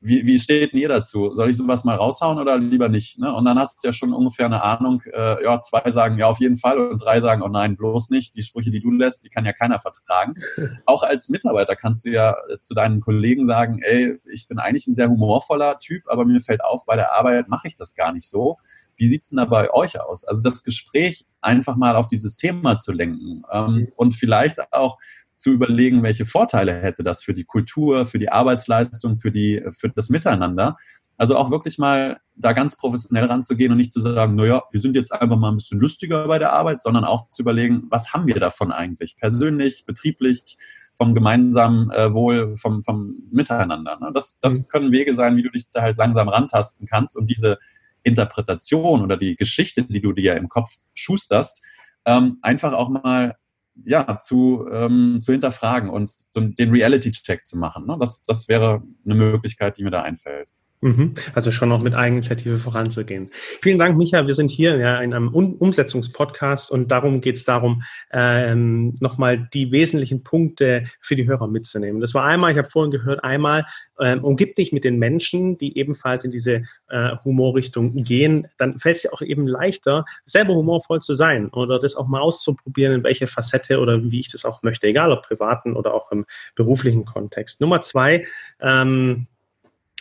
wie, 0.00 0.24
wie 0.26 0.38
steht 0.38 0.72
denn 0.72 0.80
ihr 0.80 0.88
dazu? 0.88 1.34
Soll 1.34 1.50
ich 1.50 1.56
sowas 1.56 1.84
mal 1.84 1.96
raushauen 1.96 2.38
oder 2.38 2.56
lieber 2.58 2.88
nicht? 2.88 3.18
Ne? 3.18 3.34
Und 3.34 3.44
dann 3.44 3.58
hast 3.58 3.82
du 3.82 3.88
ja 3.88 3.92
schon 3.92 4.12
ungefähr 4.12 4.46
eine 4.46 4.62
Ahnung, 4.62 5.02
äh, 5.12 5.42
ja, 5.42 5.60
zwei 5.60 5.90
sagen 5.90 6.18
ja 6.18 6.26
auf 6.26 6.38
jeden 6.38 6.56
Fall 6.56 6.78
und 6.78 6.98
drei 6.98 7.20
sagen, 7.20 7.42
oh 7.42 7.48
nein, 7.48 7.76
bloß 7.76 8.10
nicht. 8.10 8.36
Die 8.36 8.42
Sprüche, 8.42 8.70
die 8.70 8.80
du 8.80 8.92
lässt, 8.92 9.24
die 9.24 9.28
kann 9.28 9.44
ja 9.44 9.52
keiner 9.52 9.78
vertragen. 9.78 10.34
Auch 10.86 11.02
als 11.02 11.28
Mitarbeiter 11.28 11.74
kannst 11.74 12.04
du 12.04 12.10
ja 12.10 12.36
äh, 12.48 12.60
zu 12.60 12.74
deinen 12.74 13.00
Kollegen 13.00 13.44
sagen, 13.44 13.80
ey, 13.82 14.20
ich 14.30 14.46
bin 14.46 14.58
eigentlich 14.58 14.86
ein 14.86 14.94
sehr 14.94 15.08
humorvoller 15.08 15.78
Typ, 15.78 16.04
aber 16.06 16.24
mir 16.24 16.40
fällt 16.40 16.62
auf, 16.62 16.86
bei 16.86 16.94
der 16.94 17.12
Arbeit 17.14 17.48
mache 17.48 17.68
ich 17.68 17.76
das 17.76 17.94
gar 17.94 18.12
nicht 18.12 18.28
so. 18.28 18.58
Wie 18.96 19.08
sieht's 19.08 19.30
denn 19.30 19.38
da 19.38 19.44
bei 19.44 19.72
euch 19.72 20.00
aus? 20.00 20.24
Also 20.24 20.42
das 20.42 20.62
Gespräch 20.62 21.26
einfach 21.40 21.76
mal 21.76 21.96
auf 21.96 22.08
dieses 22.08 22.36
Thema 22.36 22.78
zu 22.78 22.92
lenken 22.92 23.42
ähm, 23.52 23.66
mhm. 23.66 23.88
und 23.96 24.14
vielleicht 24.14 24.72
auch 24.72 24.98
zu 25.38 25.52
überlegen, 25.52 26.02
welche 26.02 26.26
Vorteile 26.26 26.74
hätte 26.74 27.04
das 27.04 27.22
für 27.22 27.32
die 27.32 27.44
Kultur, 27.44 28.04
für 28.04 28.18
die 28.18 28.30
Arbeitsleistung, 28.30 29.18
für, 29.18 29.30
die, 29.30 29.62
für 29.70 29.88
das 29.88 30.10
Miteinander. 30.10 30.76
Also 31.16 31.36
auch 31.36 31.50
wirklich 31.50 31.78
mal 31.78 32.20
da 32.36 32.52
ganz 32.52 32.76
professionell 32.76 33.24
ranzugehen 33.24 33.72
und 33.72 33.78
nicht 33.78 33.92
zu 33.92 34.00
sagen, 34.00 34.34
naja, 34.34 34.62
wir 34.70 34.80
sind 34.80 34.94
jetzt 34.94 35.12
einfach 35.12 35.36
mal 35.36 35.50
ein 35.50 35.56
bisschen 35.56 35.80
lustiger 35.80 36.26
bei 36.26 36.38
der 36.38 36.52
Arbeit, 36.52 36.80
sondern 36.80 37.04
auch 37.04 37.28
zu 37.30 37.42
überlegen, 37.42 37.86
was 37.88 38.12
haben 38.12 38.26
wir 38.26 38.38
davon 38.38 38.72
eigentlich? 38.72 39.16
Persönlich, 39.16 39.84
betrieblich, 39.86 40.56
vom 40.96 41.14
gemeinsamen 41.14 41.90
äh, 41.92 42.12
Wohl, 42.12 42.56
vom, 42.56 42.82
vom 42.82 43.14
Miteinander. 43.30 43.98
Ne? 44.00 44.10
Das, 44.12 44.40
das 44.40 44.58
mhm. 44.58 44.66
können 44.66 44.92
Wege 44.92 45.14
sein, 45.14 45.36
wie 45.36 45.42
du 45.42 45.50
dich 45.50 45.70
da 45.70 45.82
halt 45.82 45.96
langsam 45.96 46.28
rantasten 46.28 46.86
kannst 46.88 47.16
und 47.16 47.30
diese 47.30 47.58
Interpretation 48.02 49.02
oder 49.02 49.16
die 49.16 49.36
Geschichte, 49.36 49.84
die 49.84 50.00
du 50.00 50.12
dir 50.12 50.36
im 50.36 50.48
Kopf 50.48 50.70
schusterst, 50.94 51.62
ähm, 52.04 52.38
einfach 52.42 52.72
auch 52.72 52.88
mal 52.88 53.36
ja, 53.84 54.18
zu, 54.18 54.66
ähm, 54.70 55.18
zu 55.20 55.32
hinterfragen 55.32 55.90
und 55.90 56.12
so 56.30 56.40
den 56.40 56.70
Reality-Check 56.70 57.46
zu 57.46 57.58
machen. 57.58 57.86
Ne? 57.86 57.96
Das, 57.98 58.22
das 58.22 58.48
wäre 58.48 58.82
eine 59.04 59.14
Möglichkeit, 59.14 59.78
die 59.78 59.84
mir 59.84 59.90
da 59.90 60.02
einfällt. 60.02 60.50
Mhm. 60.80 61.14
Also 61.34 61.50
schon 61.50 61.68
noch 61.68 61.82
mit 61.82 61.94
Eigeninitiative 61.94 62.58
voranzugehen. 62.58 63.30
Vielen 63.62 63.78
Dank, 63.78 63.98
Micha. 63.98 64.26
Wir 64.26 64.34
sind 64.34 64.50
hier 64.50 64.76
ja 64.76 65.00
in 65.00 65.12
einem 65.12 65.28
Umsetzungspodcast 65.28 66.70
und 66.70 66.92
darum 66.92 67.20
geht 67.20 67.36
es 67.36 67.44
darum, 67.44 67.82
ähm, 68.12 68.96
nochmal 69.00 69.48
die 69.52 69.72
wesentlichen 69.72 70.22
Punkte 70.22 70.84
für 71.00 71.16
die 71.16 71.26
Hörer 71.26 71.48
mitzunehmen. 71.48 72.00
Das 72.00 72.14
war 72.14 72.24
einmal, 72.24 72.52
ich 72.52 72.58
habe 72.58 72.70
vorhin 72.70 72.92
gehört, 72.92 73.24
einmal 73.24 73.66
ähm, 73.98 74.22
umgib 74.22 74.54
dich 74.54 74.72
mit 74.72 74.84
den 74.84 74.98
Menschen, 74.98 75.58
die 75.58 75.76
ebenfalls 75.76 76.24
in 76.24 76.30
diese 76.30 76.62
äh, 76.88 77.16
Humorrichtung 77.24 77.92
gehen. 77.94 78.46
Dann 78.56 78.78
fällt 78.78 78.96
es 78.96 79.02
dir 79.02 79.12
auch 79.12 79.22
eben 79.22 79.48
leichter, 79.48 80.04
selber 80.26 80.54
humorvoll 80.54 81.00
zu 81.00 81.14
sein 81.14 81.48
oder 81.48 81.80
das 81.80 81.96
auch 81.96 82.06
mal 82.06 82.20
auszuprobieren, 82.20 82.94
in 82.94 83.02
welche 83.02 83.26
Facette 83.26 83.80
oder 83.80 84.00
wie 84.10 84.20
ich 84.20 84.30
das 84.30 84.44
auch 84.44 84.62
möchte, 84.62 84.86
egal 84.86 85.10
ob 85.10 85.22
privaten 85.22 85.74
oder 85.74 85.92
auch 85.92 86.12
im 86.12 86.24
beruflichen 86.54 87.04
Kontext. 87.04 87.60
Nummer 87.60 87.80
zwei, 87.80 88.26
ähm, 88.60 89.26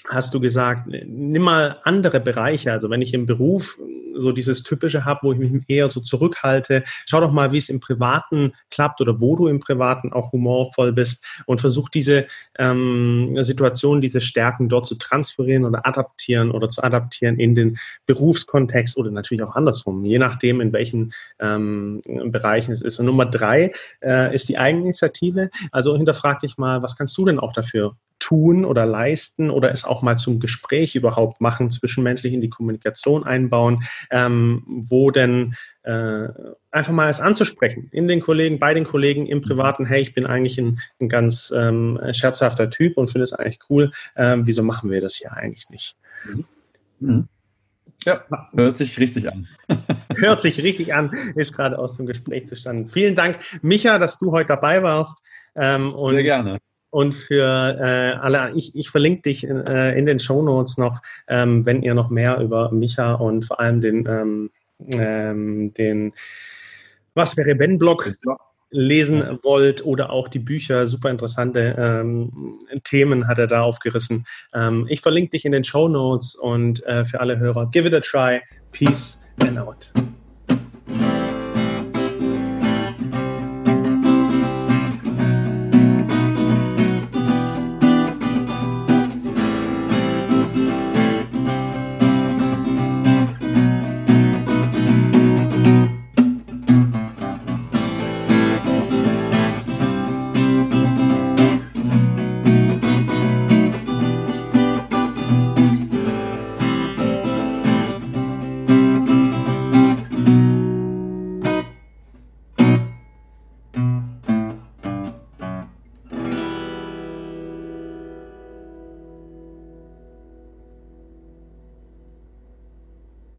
hast 0.09 0.33
du 0.33 0.39
gesagt, 0.39 0.87
nimm 0.87 1.41
mal 1.41 1.79
andere 1.83 2.19
Bereiche. 2.19 2.71
Also 2.71 2.89
wenn 2.89 3.01
ich 3.01 3.13
im 3.13 3.25
Beruf 3.25 3.77
so 4.15 4.31
dieses 4.31 4.63
Typische 4.63 5.05
habe, 5.05 5.19
wo 5.23 5.33
ich 5.33 5.39
mich 5.39 5.51
eher 5.67 5.89
so 5.89 5.99
zurückhalte, 5.99 6.83
schau 7.05 7.21
doch 7.21 7.31
mal, 7.31 7.51
wie 7.51 7.57
es 7.57 7.69
im 7.69 7.79
Privaten 7.79 8.53
klappt 8.71 9.01
oder 9.01 9.19
wo 9.21 9.35
du 9.35 9.47
im 9.47 9.59
Privaten 9.59 10.13
auch 10.13 10.31
humorvoll 10.31 10.91
bist 10.91 11.25
und 11.45 11.61
versuch 11.61 11.89
diese 11.89 12.25
ähm, 12.57 13.35
Situation, 13.43 14.01
diese 14.01 14.21
Stärken 14.21 14.69
dort 14.69 14.87
zu 14.87 14.95
transferieren 14.95 15.65
oder 15.65 15.85
adaptieren 15.85 16.51
oder 16.51 16.69
zu 16.69 16.83
adaptieren 16.83 17.39
in 17.39 17.55
den 17.55 17.77
Berufskontext 18.05 18.97
oder 18.97 19.11
natürlich 19.11 19.43
auch 19.43 19.55
andersrum, 19.55 20.03
je 20.05 20.19
nachdem, 20.19 20.61
in 20.61 20.73
welchen 20.73 21.13
ähm, 21.39 22.01
Bereichen 22.25 22.71
es 22.71 22.81
ist. 22.81 22.99
Und 22.99 23.05
Nummer 23.05 23.25
drei 23.25 23.71
äh, 24.03 24.33
ist 24.33 24.49
die 24.49 24.57
Eigeninitiative. 24.57 25.49
Also 25.71 25.95
hinterfrag 25.95 26.39
dich 26.39 26.57
mal, 26.57 26.81
was 26.81 26.97
kannst 26.97 27.17
du 27.17 27.25
denn 27.25 27.39
auch 27.39 27.53
dafür 27.53 27.95
tun 28.19 28.65
oder 28.65 28.85
leisten 28.85 29.49
oder 29.49 29.71
es 29.71 29.85
auch 29.85 30.01
mal 30.01 30.17
zum 30.17 30.39
Gespräch 30.39 30.95
überhaupt 30.95 31.41
machen, 31.41 31.69
zwischenmenschlich 31.69 32.33
in 32.33 32.41
die 32.41 32.49
Kommunikation 32.49 33.23
einbauen, 33.23 33.83
ähm, 34.11 34.63
wo 34.67 35.11
denn 35.11 35.55
äh, 35.83 36.27
einfach 36.71 36.93
mal 36.93 37.09
es 37.09 37.19
anzusprechen, 37.19 37.89
in 37.91 38.07
den 38.07 38.19
Kollegen, 38.19 38.59
bei 38.59 38.73
den 38.73 38.83
Kollegen 38.83 39.25
im 39.25 39.41
Privaten, 39.41 39.85
hey, 39.85 40.01
ich 40.01 40.13
bin 40.13 40.25
eigentlich 40.25 40.57
ein, 40.57 40.79
ein 40.99 41.09
ganz 41.09 41.53
ähm, 41.55 41.99
scherzhafter 42.11 42.69
Typ 42.69 42.97
und 42.97 43.09
finde 43.09 43.23
es 43.23 43.33
eigentlich 43.33 43.59
cool, 43.69 43.91
ähm, 44.15 44.45
wieso 44.45 44.63
machen 44.63 44.89
wir 44.89 45.01
das 45.01 45.15
hier 45.15 45.33
eigentlich 45.33 45.69
nicht? 45.69 45.95
Mhm. 46.25 46.45
Mhm. 46.99 47.27
Ja, 48.05 48.23
hört 48.55 48.77
sich 48.77 48.99
richtig 48.99 49.29
an. 49.31 49.47
hört 50.15 50.39
sich 50.39 50.61
richtig 50.63 50.93
an, 50.93 51.11
ist 51.35 51.53
gerade 51.53 51.77
aus 51.77 51.97
dem 51.97 52.05
Gespräch 52.05 52.47
zustande. 52.47 52.89
Vielen 52.89 53.15
Dank, 53.15 53.39
Micha, 53.61 53.97
dass 53.97 54.19
du 54.19 54.31
heute 54.31 54.49
dabei 54.49 54.83
warst. 54.83 55.21
Ähm, 55.55 55.93
und 55.93 56.13
Sehr 56.13 56.23
gerne. 56.23 56.59
Und 56.89 57.13
für 57.13 57.77
äh, 57.79 58.17
alle, 58.17 58.51
ich, 58.55 58.75
ich 58.75 58.89
verlinke 58.89 59.23
dich 59.23 59.43
in, 59.43 59.65
äh, 59.67 59.97
in 59.97 60.05
den 60.05 60.19
Show 60.19 60.41
Notes 60.41 60.77
noch, 60.77 61.01
ähm, 61.27 61.65
wenn 61.65 61.81
ihr 61.81 61.93
noch 61.93 62.09
mehr 62.09 62.39
über 62.39 62.71
Micha 62.71 63.13
und 63.13 63.45
vor 63.45 63.59
allem 63.59 63.81
den, 63.81 64.05
ähm, 64.07 64.49
ähm, 64.93 65.73
den 65.73 66.13
Was 67.13 67.35
wäre 67.35 67.59
wenn 67.59 67.77
Blog 67.77 68.11
lesen 68.69 69.39
wollt 69.43 69.85
oder 69.85 70.09
auch 70.09 70.27
die 70.27 70.39
Bücher, 70.39 70.87
super 70.87 71.09
interessante 71.09 71.75
ähm, 71.77 72.53
Themen 72.83 73.27
hat 73.27 73.39
er 73.39 73.47
da 73.47 73.61
aufgerissen. 73.61 74.25
Ähm, 74.53 74.85
ich 74.89 75.01
verlinke 75.01 75.31
dich 75.31 75.45
in 75.45 75.51
den 75.51 75.63
Show 75.63 75.87
Notes 75.87 76.35
und 76.35 76.85
äh, 76.85 77.05
für 77.05 77.19
alle 77.19 77.39
Hörer, 77.39 77.69
give 77.71 77.87
it 77.87 77.93
a 77.93 78.01
try. 78.01 78.41
Peace 78.71 79.17
and 79.41 79.57
out. 79.57 79.91